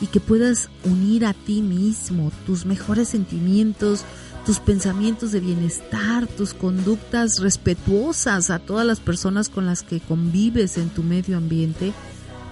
y 0.01 0.07
que 0.07 0.19
puedas 0.19 0.69
unir 0.83 1.25
a 1.25 1.33
ti 1.33 1.61
mismo 1.61 2.31
tus 2.45 2.65
mejores 2.65 3.09
sentimientos, 3.09 4.05
tus 4.45 4.59
pensamientos 4.59 5.31
de 5.31 5.41
bienestar, 5.41 6.27
tus 6.27 6.53
conductas 6.53 7.39
respetuosas 7.39 8.49
a 8.49 8.59
todas 8.59 8.85
las 8.85 8.99
personas 8.99 9.49
con 9.49 9.65
las 9.65 9.83
que 9.83 9.99
convives 9.99 10.77
en 10.77 10.89
tu 10.89 11.03
medio 11.03 11.37
ambiente, 11.37 11.93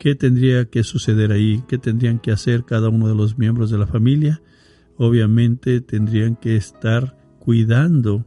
¿Qué 0.00 0.14
tendría 0.14 0.64
que 0.64 0.82
suceder 0.82 1.30
ahí? 1.30 1.62
¿Qué 1.68 1.76
tendrían 1.76 2.20
que 2.20 2.32
hacer 2.32 2.64
cada 2.64 2.88
uno 2.88 3.06
de 3.06 3.14
los 3.14 3.36
miembros 3.36 3.70
de 3.70 3.76
la 3.76 3.86
familia? 3.86 4.40
Obviamente 4.96 5.82
tendrían 5.82 6.36
que 6.36 6.56
estar 6.56 7.18
cuidando 7.38 8.24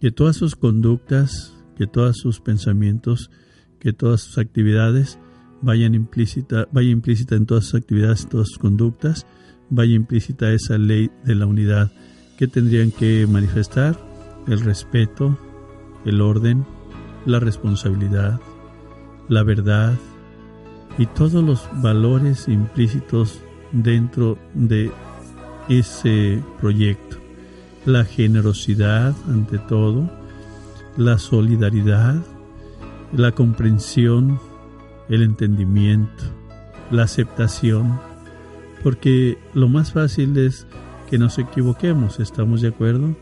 que 0.00 0.12
todas 0.12 0.36
sus 0.36 0.54
conductas, 0.54 1.52
que 1.76 1.88
todos 1.88 2.16
sus 2.16 2.38
pensamientos, 2.38 3.32
que 3.80 3.92
todas 3.92 4.20
sus 4.20 4.38
actividades 4.38 5.18
vayan 5.62 5.96
implícita, 5.96 6.68
vaya 6.70 6.90
implícita 6.90 7.34
en 7.34 7.44
todas 7.44 7.64
sus 7.64 7.80
actividades, 7.80 8.28
todas 8.28 8.46
sus 8.46 8.58
conductas, 8.58 9.26
vaya 9.68 9.94
implícita 9.94 10.52
esa 10.52 10.78
ley 10.78 11.10
de 11.24 11.34
la 11.34 11.46
unidad 11.46 11.90
que 12.38 12.46
tendrían 12.46 12.92
que 12.92 13.26
manifestar 13.26 13.98
el 14.46 14.60
respeto, 14.60 15.36
el 16.04 16.20
orden, 16.20 16.64
la 17.26 17.40
responsabilidad, 17.40 18.40
la 19.28 19.42
verdad 19.42 19.98
y 21.00 21.06
todos 21.06 21.42
los 21.42 21.66
valores 21.80 22.46
implícitos 22.46 23.40
dentro 23.72 24.36
de 24.52 24.92
ese 25.70 26.42
proyecto. 26.60 27.16
La 27.86 28.04
generosidad 28.04 29.14
ante 29.26 29.56
todo, 29.58 30.10
la 30.98 31.18
solidaridad, 31.18 32.22
la 33.14 33.32
comprensión, 33.32 34.38
el 35.08 35.22
entendimiento, 35.22 36.22
la 36.90 37.04
aceptación, 37.04 37.98
porque 38.82 39.38
lo 39.54 39.70
más 39.70 39.92
fácil 39.92 40.36
es 40.36 40.66
que 41.08 41.16
nos 41.16 41.38
equivoquemos, 41.38 42.20
¿estamos 42.20 42.60
de 42.60 42.68
acuerdo? 42.68 43.16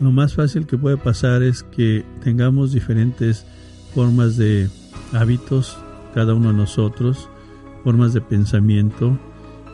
Lo 0.00 0.12
más 0.12 0.32
fácil 0.32 0.66
que 0.66 0.78
puede 0.78 0.96
pasar 0.96 1.42
es 1.42 1.62
que 1.62 2.06
tengamos 2.24 2.72
diferentes 2.72 3.44
formas 3.94 4.38
de 4.38 4.70
hábitos, 5.12 5.76
cada 6.18 6.34
uno 6.34 6.48
de 6.48 6.54
nosotros, 6.54 7.28
formas 7.84 8.12
de 8.12 8.20
pensamiento, 8.20 9.16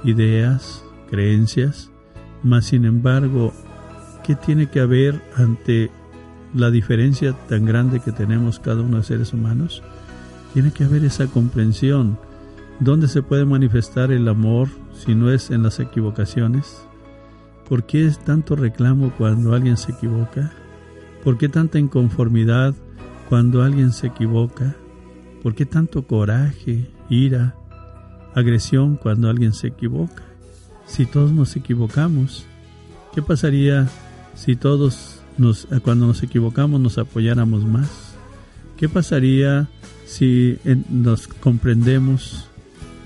ideas, 0.04 0.84
creencias, 1.08 1.90
mas 2.42 2.66
sin 2.66 2.84
embargo, 2.84 3.54
¿qué 4.26 4.34
tiene 4.34 4.68
que 4.68 4.80
haber 4.80 5.22
ante 5.36 5.90
la 6.52 6.70
diferencia 6.70 7.32
tan 7.48 7.64
grande 7.64 8.00
que 8.00 8.12
tenemos 8.12 8.60
cada 8.60 8.82
uno 8.82 8.98
de 8.98 9.04
seres 9.04 9.32
humanos, 9.32 9.82
tiene 10.52 10.70
que 10.70 10.84
haber 10.84 11.02
esa 11.02 11.28
comprensión. 11.28 12.18
¿Dónde 12.78 13.08
se 13.08 13.22
puede 13.22 13.46
manifestar 13.46 14.12
el 14.12 14.28
amor 14.28 14.68
si 14.92 15.14
no 15.14 15.30
es 15.30 15.50
en 15.50 15.62
las 15.62 15.80
equivocaciones? 15.80 16.86
¿Por 17.66 17.84
qué 17.84 18.04
es 18.04 18.18
tanto 18.18 18.54
reclamo 18.54 19.14
cuando 19.16 19.54
alguien 19.54 19.78
se 19.78 19.92
equivoca? 19.92 20.52
¿Por 21.24 21.38
qué 21.38 21.48
tanta 21.48 21.78
inconformidad 21.78 22.74
cuando 23.30 23.62
alguien 23.62 23.92
se 23.92 24.08
equivoca? 24.08 24.76
¿Por 25.44 25.54
qué 25.54 25.66
tanto 25.66 26.06
coraje, 26.06 26.86
ira, 27.10 27.54
agresión 28.34 28.96
cuando 28.96 29.28
alguien 29.28 29.52
se 29.52 29.66
equivoca? 29.66 30.22
Si 30.86 31.04
todos 31.04 31.32
nos 31.32 31.54
equivocamos, 31.54 32.46
¿qué 33.14 33.20
pasaría 33.20 33.86
si 34.34 34.56
todos 34.56 35.20
nos, 35.36 35.68
cuando 35.82 36.06
nos 36.06 36.22
equivocamos 36.22 36.80
nos 36.80 36.96
apoyáramos 36.96 37.66
más? 37.66 38.16
¿Qué 38.78 38.88
pasaría 38.88 39.68
si 40.06 40.56
nos 40.88 41.28
comprendemos? 41.28 42.48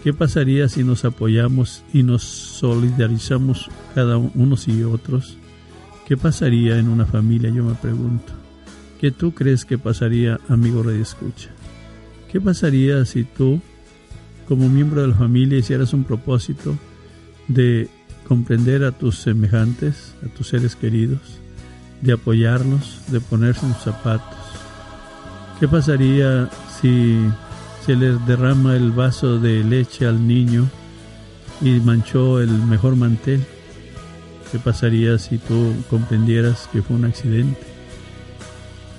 ¿Qué 0.05 0.15
pasaría 0.15 0.69
si 0.69 0.85
nos 0.85 1.05
apoyamos 1.05 1.83
y 1.93 2.05
nos 2.05 2.23
solidarizamos 2.23 3.69
cada 3.97 4.17
unos 4.17 4.69
y 4.69 4.85
otros? 4.85 5.37
¿Qué 6.07 6.17
pasaría 6.17 6.79
en 6.79 6.89
una 6.89 7.05
familia? 7.05 7.51
Yo 7.51 7.65
me 7.65 7.75
pregunto. 7.75 8.33
¿Qué 9.01 9.11
tú 9.11 9.35
crees 9.35 9.65
que 9.65 9.77
pasaría, 9.77 10.39
amigo 10.49 10.85
Rey 10.85 11.01
Escucha? 11.01 11.51
¿Qué 12.31 12.41
pasaría 12.41 13.05
si 13.05 13.25
tú, 13.25 13.61
como 14.47 14.69
miembro 14.69 15.03
de 15.03 15.09
la 15.09 15.15
familia, 15.15 15.59
hicieras 15.59 15.93
un 15.93 16.05
propósito 16.05 16.77
de 17.49 17.89
comprender 18.29 18.85
a 18.85 18.93
tus 18.93 19.19
semejantes, 19.19 20.15
a 20.25 20.29
tus 20.29 20.49
seres 20.49 20.77
queridos, 20.77 21.41
de 22.03 22.13
apoyarlos, 22.13 23.01
de 23.09 23.21
ponerse 23.21 23.67
en 23.67 23.73
sus 23.75 23.85
zapatos. 23.85 24.39
¿Qué 25.59 25.67
pasaría 25.67 26.49
si 26.81 27.17
se 27.85 27.97
les 27.97 28.25
derrama 28.27 28.77
el 28.77 28.93
vaso 28.93 29.39
de 29.39 29.65
leche 29.65 30.07
al 30.07 30.29
niño 30.29 30.69
y 31.61 31.81
manchó 31.81 32.41
el 32.41 32.51
mejor 32.51 32.97
mantel? 32.97 33.45
¿Qué 34.53 34.59
pasaría 34.59 35.19
si 35.19 35.39
tú 35.39 35.75
comprendieras 35.91 36.69
que 36.73 36.83
fue 36.83 36.97
un 36.97 37.07
accidente? 37.07 37.61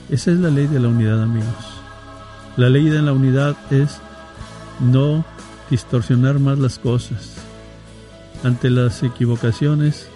Esa 0.10 0.32
es 0.32 0.38
la 0.38 0.50
ley 0.50 0.68
de 0.68 0.80
la 0.80 0.90
unidad, 0.90 1.22
amigos. 1.22 1.69
La 2.58 2.70
ley 2.70 2.90
de 2.90 3.02
la 3.02 3.14
unidad 3.14 3.56
es 3.72 4.00
no 4.80 5.26
distorsionar 5.70 6.40
más 6.40 6.60
las 6.60 6.80
cosas. 6.80 7.36
Ante 8.44 8.70
las 8.70 9.04
equivocaciones, 9.04 10.08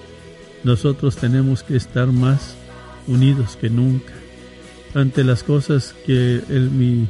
nosotros 0.63 1.15
tenemos 1.17 1.63
que 1.63 1.76
estar 1.76 2.08
más 2.08 2.56
unidos 3.08 3.58
que 3.58 3.69
nunca 3.69 4.13
ante 4.93 5.24
las 5.24 5.43
cosas 5.43 5.96
que 6.06 6.43
el, 6.50 6.69
mi, 6.69 7.08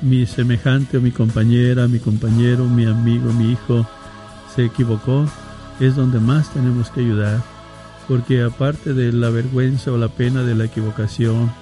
mi 0.00 0.26
semejante 0.26 0.98
o 0.98 1.00
mi 1.00 1.10
compañera, 1.10 1.88
mi 1.88 1.98
compañero, 1.98 2.64
mi 2.64 2.86
amigo, 2.86 3.32
mi 3.32 3.52
hijo 3.52 3.86
se 4.54 4.64
equivocó, 4.64 5.26
es 5.80 5.96
donde 5.96 6.20
más 6.20 6.52
tenemos 6.52 6.90
que 6.90 7.00
ayudar. 7.00 7.42
Porque 8.08 8.42
aparte 8.42 8.94
de 8.94 9.12
la 9.12 9.30
vergüenza 9.30 9.92
o 9.92 9.98
la 9.98 10.08
pena 10.08 10.42
de 10.42 10.54
la 10.54 10.64
equivocación 10.64 11.52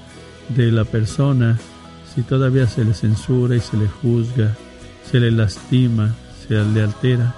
de 0.49 0.73
la 0.73 0.85
persona, 0.85 1.59
si 2.15 2.23
todavía 2.23 2.67
se 2.67 2.85
le 2.85 2.95
censura 2.95 3.57
y 3.57 3.61
se 3.61 3.77
le 3.77 3.87
juzga, 3.87 4.57
se 5.11 5.21
le 5.21 5.31
lastima, 5.31 6.15
se 6.47 6.55
le 6.55 6.83
altera, 6.83 7.35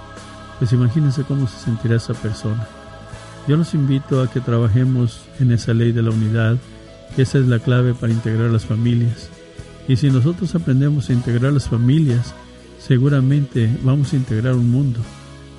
pues 0.59 0.73
imagínense 0.73 1.23
cómo 1.23 1.47
se 1.47 1.59
sentirá 1.59 1.95
esa 1.95 2.13
persona. 2.13 2.67
Yo 3.47 3.57
los 3.57 3.73
invito 3.73 4.21
a 4.21 4.31
que 4.31 4.39
trabajemos 4.39 5.21
en 5.39 5.51
esa 5.51 5.73
ley 5.73 5.91
de 5.91 6.01
la 6.01 6.11
unidad, 6.11 6.57
esa 7.17 7.37
es 7.37 7.47
la 7.47 7.59
clave 7.59 7.93
para 7.93 8.13
integrar 8.13 8.49
las 8.49 8.65
familias. 8.65 9.29
Y 9.87 9.97
si 9.97 10.09
nosotros 10.09 10.55
aprendemos 10.55 11.09
a 11.09 11.13
integrar 11.13 11.51
las 11.51 11.67
familias, 11.67 12.33
seguramente 12.79 13.69
vamos 13.83 14.13
a 14.13 14.15
integrar 14.15 14.55
un 14.55 14.71
mundo, 14.71 14.99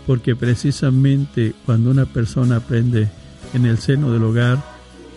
porque 0.06 0.34
precisamente 0.34 1.54
cuando 1.66 1.90
una 1.90 2.06
persona 2.06 2.56
aprende 2.56 3.08
en 3.52 3.66
el 3.66 3.78
seno 3.78 4.10
del 4.10 4.24
hogar 4.24 4.62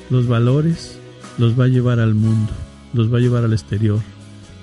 los 0.10 0.27
valores, 0.27 0.99
los 1.38 1.60
va 1.60 1.65
a 1.65 1.69
llevar 1.69 1.99
al 1.99 2.15
mundo, 2.15 2.51
los 2.97 3.13
va 3.13 3.19
a 3.19 3.21
llevar 3.21 3.43
al 3.43 3.53
exterior, 3.53 3.99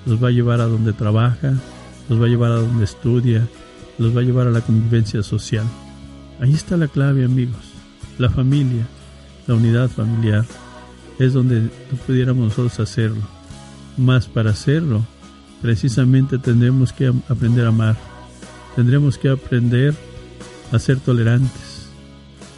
los 0.05 0.21
va 0.21 0.27
a 0.27 0.31
llevar 0.31 0.59
a 0.59 0.65
donde 0.65 0.91
trabaja, 0.91 1.53
los 2.09 2.21
va 2.21 2.25
a 2.25 2.29
llevar 2.29 2.51
a 2.51 2.55
donde 2.59 2.83
estudia, 2.83 3.47
los 3.97 4.15
va 4.15 4.19
a 4.19 4.23
llevar 4.23 4.47
a 4.47 4.51
la 4.51 4.59
convivencia 4.59 5.23
social. 5.23 5.65
Ahí 6.41 6.53
está 6.53 6.75
la 6.75 6.89
clave, 6.89 7.23
amigos. 7.23 7.61
La 8.17 8.29
familia, 8.29 8.85
la 9.47 9.55
unidad 9.55 9.89
familiar, 9.89 10.45
es 11.17 11.31
donde 11.31 11.69
pudiéramos 12.05 12.49
nosotros 12.49 12.77
hacerlo. 12.81 13.21
Más 13.95 14.27
para 14.27 14.49
hacerlo, 14.49 15.05
precisamente 15.61 16.37
tendremos 16.37 16.91
que 16.91 17.07
aprender 17.29 17.65
a 17.65 17.69
amar. 17.69 17.95
Tendremos 18.75 19.17
que 19.17 19.29
aprender 19.29 19.95
a 20.73 20.79
ser 20.79 20.99
tolerantes, 20.99 21.87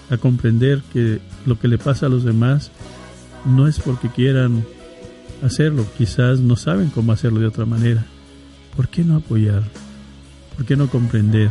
a 0.10 0.18
comprender 0.18 0.82
que 0.92 1.20
lo 1.46 1.60
que 1.60 1.68
le 1.68 1.78
pasa 1.78 2.08
a 2.08 2.10
los 2.10 2.24
demás 2.24 2.72
no 3.46 3.68
es 3.68 3.80
porque 3.80 4.10
quieran 4.10 4.66
hacerlo, 5.42 5.86
quizás 5.98 6.40
no 6.40 6.56
saben 6.56 6.90
cómo 6.90 7.12
hacerlo 7.12 7.40
de 7.40 7.48
otra 7.48 7.66
manera. 7.66 8.06
¿Por 8.76 8.90
qué 8.90 9.04
no 9.04 9.16
apoyar? 9.16 9.64
¿Por 10.56 10.66
qué 10.66 10.76
no 10.76 10.90
comprender? 10.90 11.50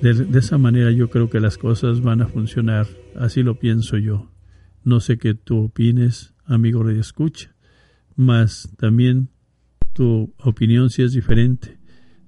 De, 0.00 0.38
esa 0.38 0.58
manera 0.58 0.90
yo 0.90 1.08
creo 1.08 1.30
que 1.30 1.40
las 1.40 1.58
cosas 1.58 2.00
van 2.00 2.20
a 2.20 2.28
funcionar, 2.28 2.86
así 3.18 3.42
lo 3.42 3.58
pienso 3.58 3.96
yo. 3.96 4.30
No 4.84 5.00
sé 5.00 5.18
qué 5.18 5.34
tú 5.34 5.64
opines, 5.64 6.34
amigo 6.44 6.84
de 6.84 6.98
escucha, 6.98 7.54
mas 8.14 8.70
también 8.76 9.30
tu 9.94 10.34
opinión 10.38 10.90
si 10.90 11.02
es 11.02 11.12
diferente 11.12 11.78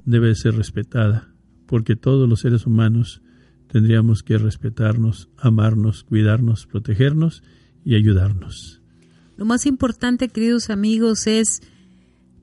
debe 0.05 0.35
ser 0.35 0.55
respetada, 0.57 1.35
porque 1.67 1.95
todos 1.95 2.29
los 2.29 2.41
seres 2.41 2.67
humanos 2.67 3.23
tendríamos 3.69 4.23
que 4.23 4.39
respetarnos, 4.39 5.29
amarnos, 5.37 6.03
cuidarnos, 6.05 6.67
protegernos 6.67 7.43
y 7.85 7.95
ayudarnos. 7.95 8.83
Lo 9.39 9.45
más 9.45 9.67
importante, 9.67 10.29
queridos 10.31 10.69
amigos, 10.69 11.29
es 11.29 11.63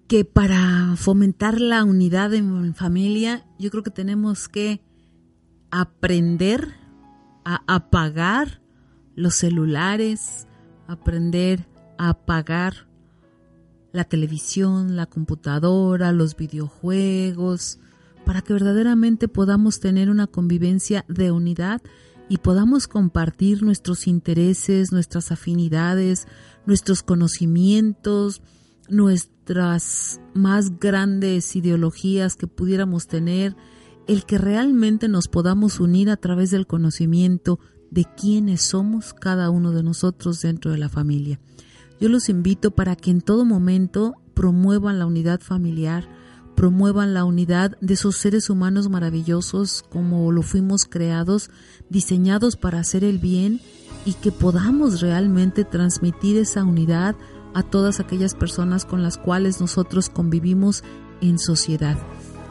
que 0.07 0.23
para 0.23 0.95
fomentar 0.95 1.59
la 1.59 1.83
unidad 1.83 2.33
en 2.33 2.73
familia, 2.73 3.45
yo 3.59 3.69
creo 3.69 3.83
que 3.83 3.91
tenemos 3.91 4.47
que 4.47 4.79
aprender 5.71 6.73
a 7.43 7.61
apagar 7.67 8.61
los 9.13 9.35
celulares, 9.35 10.47
aprender 10.87 11.67
a 11.97 12.11
apagar 12.11 12.87
la 13.91 14.05
televisión, 14.05 14.95
la 14.95 15.05
computadora, 15.05 16.13
los 16.13 16.37
videojuegos, 16.37 17.77
para 18.23 18.41
que 18.41 18.53
verdaderamente 18.53 19.27
podamos 19.27 19.81
tener 19.81 20.09
una 20.09 20.27
convivencia 20.27 21.03
de 21.09 21.31
unidad 21.31 21.81
y 22.29 22.37
podamos 22.37 22.87
compartir 22.87 23.63
nuestros 23.63 24.07
intereses, 24.07 24.93
nuestras 24.93 25.31
afinidades, 25.33 26.27
nuestros 26.65 27.03
conocimientos, 27.03 28.41
nuestras 28.89 30.19
más 30.33 30.79
grandes 30.79 31.55
ideologías 31.55 32.35
que 32.35 32.47
pudiéramos 32.47 33.07
tener, 33.07 33.55
el 34.07 34.25
que 34.25 34.37
realmente 34.37 35.07
nos 35.07 35.27
podamos 35.27 35.79
unir 35.79 36.09
a 36.09 36.17
través 36.17 36.51
del 36.51 36.67
conocimiento 36.67 37.59
de 37.91 38.05
quiénes 38.05 38.61
somos 38.61 39.13
cada 39.13 39.49
uno 39.49 39.71
de 39.71 39.83
nosotros 39.83 40.41
dentro 40.41 40.71
de 40.71 40.77
la 40.77 40.89
familia. 40.89 41.39
Yo 41.99 42.09
los 42.09 42.29
invito 42.29 42.71
para 42.71 42.95
que 42.95 43.09
en 43.09 43.21
todo 43.21 43.45
momento 43.45 44.15
promuevan 44.33 44.99
la 44.99 45.05
unidad 45.05 45.39
familiar, 45.39 46.07
promuevan 46.55 47.13
la 47.13 47.23
unidad 47.23 47.77
de 47.81 47.93
esos 47.93 48.17
seres 48.17 48.49
humanos 48.49 48.89
maravillosos 48.89 49.83
como 49.89 50.31
lo 50.31 50.41
fuimos 50.41 50.85
creados, 50.85 51.49
diseñados 51.89 52.57
para 52.57 52.79
hacer 52.79 53.03
el 53.03 53.17
bien 53.17 53.61
y 54.05 54.13
que 54.13 54.31
podamos 54.31 55.01
realmente 55.01 55.65
transmitir 55.65 56.37
esa 56.37 56.63
unidad 56.63 57.15
a 57.53 57.63
todas 57.63 57.99
aquellas 57.99 58.35
personas 58.35 58.85
con 58.85 59.03
las 59.03 59.17
cuales 59.17 59.59
nosotros 59.59 60.09
convivimos 60.09 60.85
en 61.21 61.39
sociedad. 61.39 61.97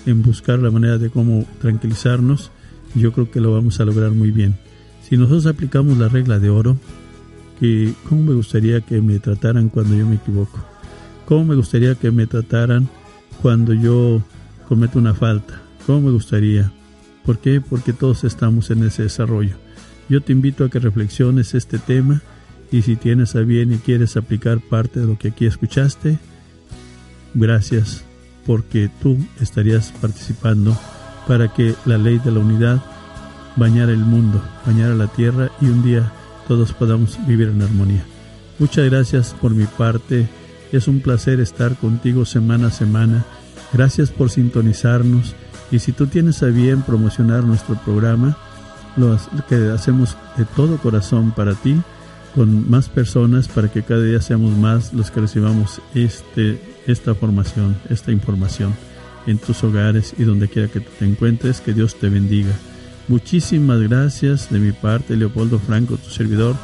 en 0.07 0.23
buscar 0.23 0.59
la 0.59 0.71
manera 0.71 0.99
de 0.99 1.11
cómo 1.11 1.47
tranquilizarnos, 1.61 2.51
yo 2.95 3.13
creo 3.13 3.31
que 3.31 3.41
lo 3.41 3.53
vamos 3.53 3.81
a 3.81 3.85
lograr 3.85 4.13
muy 4.13 4.31
bien. 4.31 4.57
Si 5.03 5.17
nosotros 5.17 5.47
aplicamos 5.47 5.99
la 5.99 6.09
regla 6.09 6.39
de 6.39 6.51
oro, 6.51 6.77
que 7.63 7.95
cómo 8.09 8.23
me 8.25 8.35
gustaría 8.35 8.81
que 8.81 9.01
me 9.01 9.21
trataran 9.21 9.69
cuando 9.69 9.95
yo 9.95 10.05
me 10.05 10.17
equivoco, 10.17 10.59
cómo 11.27 11.45
me 11.45 11.55
gustaría 11.55 11.95
que 11.95 12.11
me 12.11 12.27
trataran 12.27 12.89
cuando 13.41 13.73
yo 13.73 14.21
cometo 14.69 14.99
una 14.99 15.15
falta, 15.15 15.63
cómo 15.87 16.01
me 16.01 16.11
gustaría. 16.11 16.73
¿Por 17.25 17.39
qué? 17.39 17.61
Porque 17.61 17.93
todos 17.93 18.25
estamos 18.25 18.73
en 18.73 18.83
ese 18.83 19.05
desarrollo. 19.05 19.55
Yo 20.09 20.21
te 20.23 20.33
invito 20.33 20.65
a 20.65 20.71
que 20.71 20.81
reflexiones 20.81 21.55
este 21.55 21.79
tema 21.79 22.21
y 22.73 22.83
si 22.83 22.97
tienes 22.97 23.37
a 23.37 23.43
bien 23.43 23.73
y 23.73 23.77
quieres 23.77 24.17
aplicar 24.17 24.59
parte 24.59 24.99
de 24.99 25.07
lo 25.07 25.17
que 25.17 25.29
aquí 25.29 25.47
escuchaste, 25.47 26.19
gracias 27.33 28.05
porque 28.45 28.91
tú 29.01 29.19
estarías 29.41 29.93
participando 30.01 30.77
para 31.29 31.55
que 31.55 31.77
la 31.87 31.97
ley 31.97 32.19
de 32.25 32.33
la 32.33 32.41
unidad 32.41 32.83
bañar 33.55 33.89
el 33.89 34.01
mundo, 34.01 34.43
bañar 34.67 34.91
a 34.91 34.97
la 34.97 35.07
tierra 35.07 35.53
y 35.61 35.67
un 35.67 35.85
día 35.85 36.13
todos 36.49 36.73
podamos 36.73 37.19
vivir 37.27 37.49
en 37.49 37.63
armonía. 37.63 38.05
Muchas 38.59 38.89
gracias 38.91 39.35
por 39.41 39.53
mi 39.53 39.65
parte. 39.65 40.29
Es 40.73 40.89
un 40.89 41.01
placer 41.01 41.41
estar 41.41 41.77
contigo 41.77 42.25
semana 42.25 42.69
a 42.69 42.71
semana. 42.71 43.25
Gracias 43.73 44.11
por 44.11 44.31
sintonizarnos. 44.31 45.35
Y 45.71 45.79
si 45.79 45.93
tú 45.93 46.07
tienes 46.07 46.43
a 46.43 46.47
bien 46.47 46.83
promocionar 46.83 47.45
nuestro 47.45 47.77
programa, 47.77 48.37
lo 48.97 49.19
que 49.49 49.71
hacemos 49.71 50.17
de 50.37 50.45
todo 50.45 50.77
corazón 50.79 51.33
para 51.33 51.55
ti, 51.55 51.81
con 52.35 52.71
más 52.71 52.89
personas, 52.89 53.49
para 53.49 53.69
que 53.71 53.83
cada 53.83 54.03
día 54.03 54.21
seamos 54.21 54.57
más 54.57 54.93
los 54.93 55.11
que 55.11 55.21
recibamos 55.21 55.81
este, 55.95 56.61
esta 56.87 57.15
formación, 57.15 57.77
esta 57.91 58.13
información 58.13 58.75
en 59.27 59.39
tus 59.39 59.63
hogares 59.65 60.15
y 60.19 60.25
donde 60.25 60.49
quiera 60.49 60.69
que 60.69 60.81
te 60.81 61.05
encuentres. 61.05 61.61
Que 61.61 61.73
Dios 61.73 61.95
te 61.97 62.09
bendiga. 62.09 62.53
Muchísimas 63.13 63.79
gracias 63.79 64.51
de 64.51 64.59
mi 64.59 64.73
parte, 64.73 65.17
Leopoldo 65.17 65.59
Franco, 65.59 65.99
tu 65.99 66.09
servidor, 66.09 66.57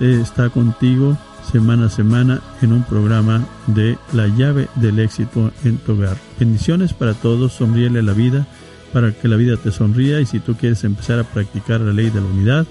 eh, 0.00 0.18
está 0.20 0.50
contigo 0.50 1.16
semana 1.52 1.86
a 1.86 1.90
semana 1.90 2.40
en 2.60 2.72
un 2.72 2.82
programa 2.82 3.46
de 3.68 3.96
La 4.12 4.26
llave 4.26 4.66
del 4.74 4.98
éxito 4.98 5.52
en 5.62 5.78
tu 5.78 5.92
hogar. 5.92 6.16
Bendiciones 6.40 6.92
para 6.92 7.14
todos, 7.14 7.52
sonríele 7.52 8.02
la 8.02 8.14
vida 8.14 8.48
para 8.92 9.12
que 9.12 9.28
la 9.28 9.36
vida 9.36 9.56
te 9.58 9.70
sonría 9.70 10.20
y 10.20 10.26
si 10.26 10.40
tú 10.40 10.56
quieres 10.56 10.82
empezar 10.82 11.20
a 11.20 11.24
practicar 11.24 11.80
la 11.80 11.92
ley 11.92 12.10
de 12.10 12.20
la 12.20 12.26
unidad, 12.26 12.66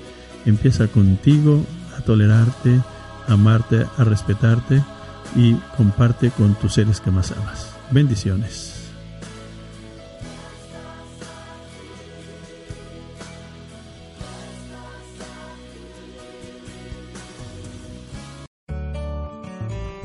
empieza 0.46 0.90
contigo 0.90 1.66
a 1.98 2.02
tolerarte, 2.02 2.82
a 3.30 3.32
amarte, 3.32 3.86
a 3.98 4.04
respetarte 4.04 4.84
y 5.38 5.54
comparte 5.78 6.32
con 6.32 6.56
tus 6.56 6.74
seres 6.74 7.00
que 7.00 7.12
más 7.12 7.32
amas. 7.32 7.70
Bendiciones. 7.92 8.75